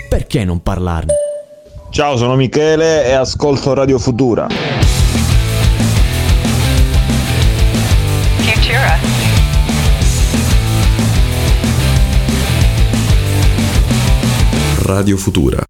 Perché 0.09 0.43
non 0.43 0.63
parlarne? 0.63 1.13
Ciao, 1.91 2.17
sono 2.17 2.35
Michele 2.35 3.05
e 3.05 3.11
ascolto 3.11 3.75
Radio 3.75 3.99
Futura. 3.99 4.47
Futura. 4.47 4.92
Radio 14.93 15.17
Futura. 15.17 15.65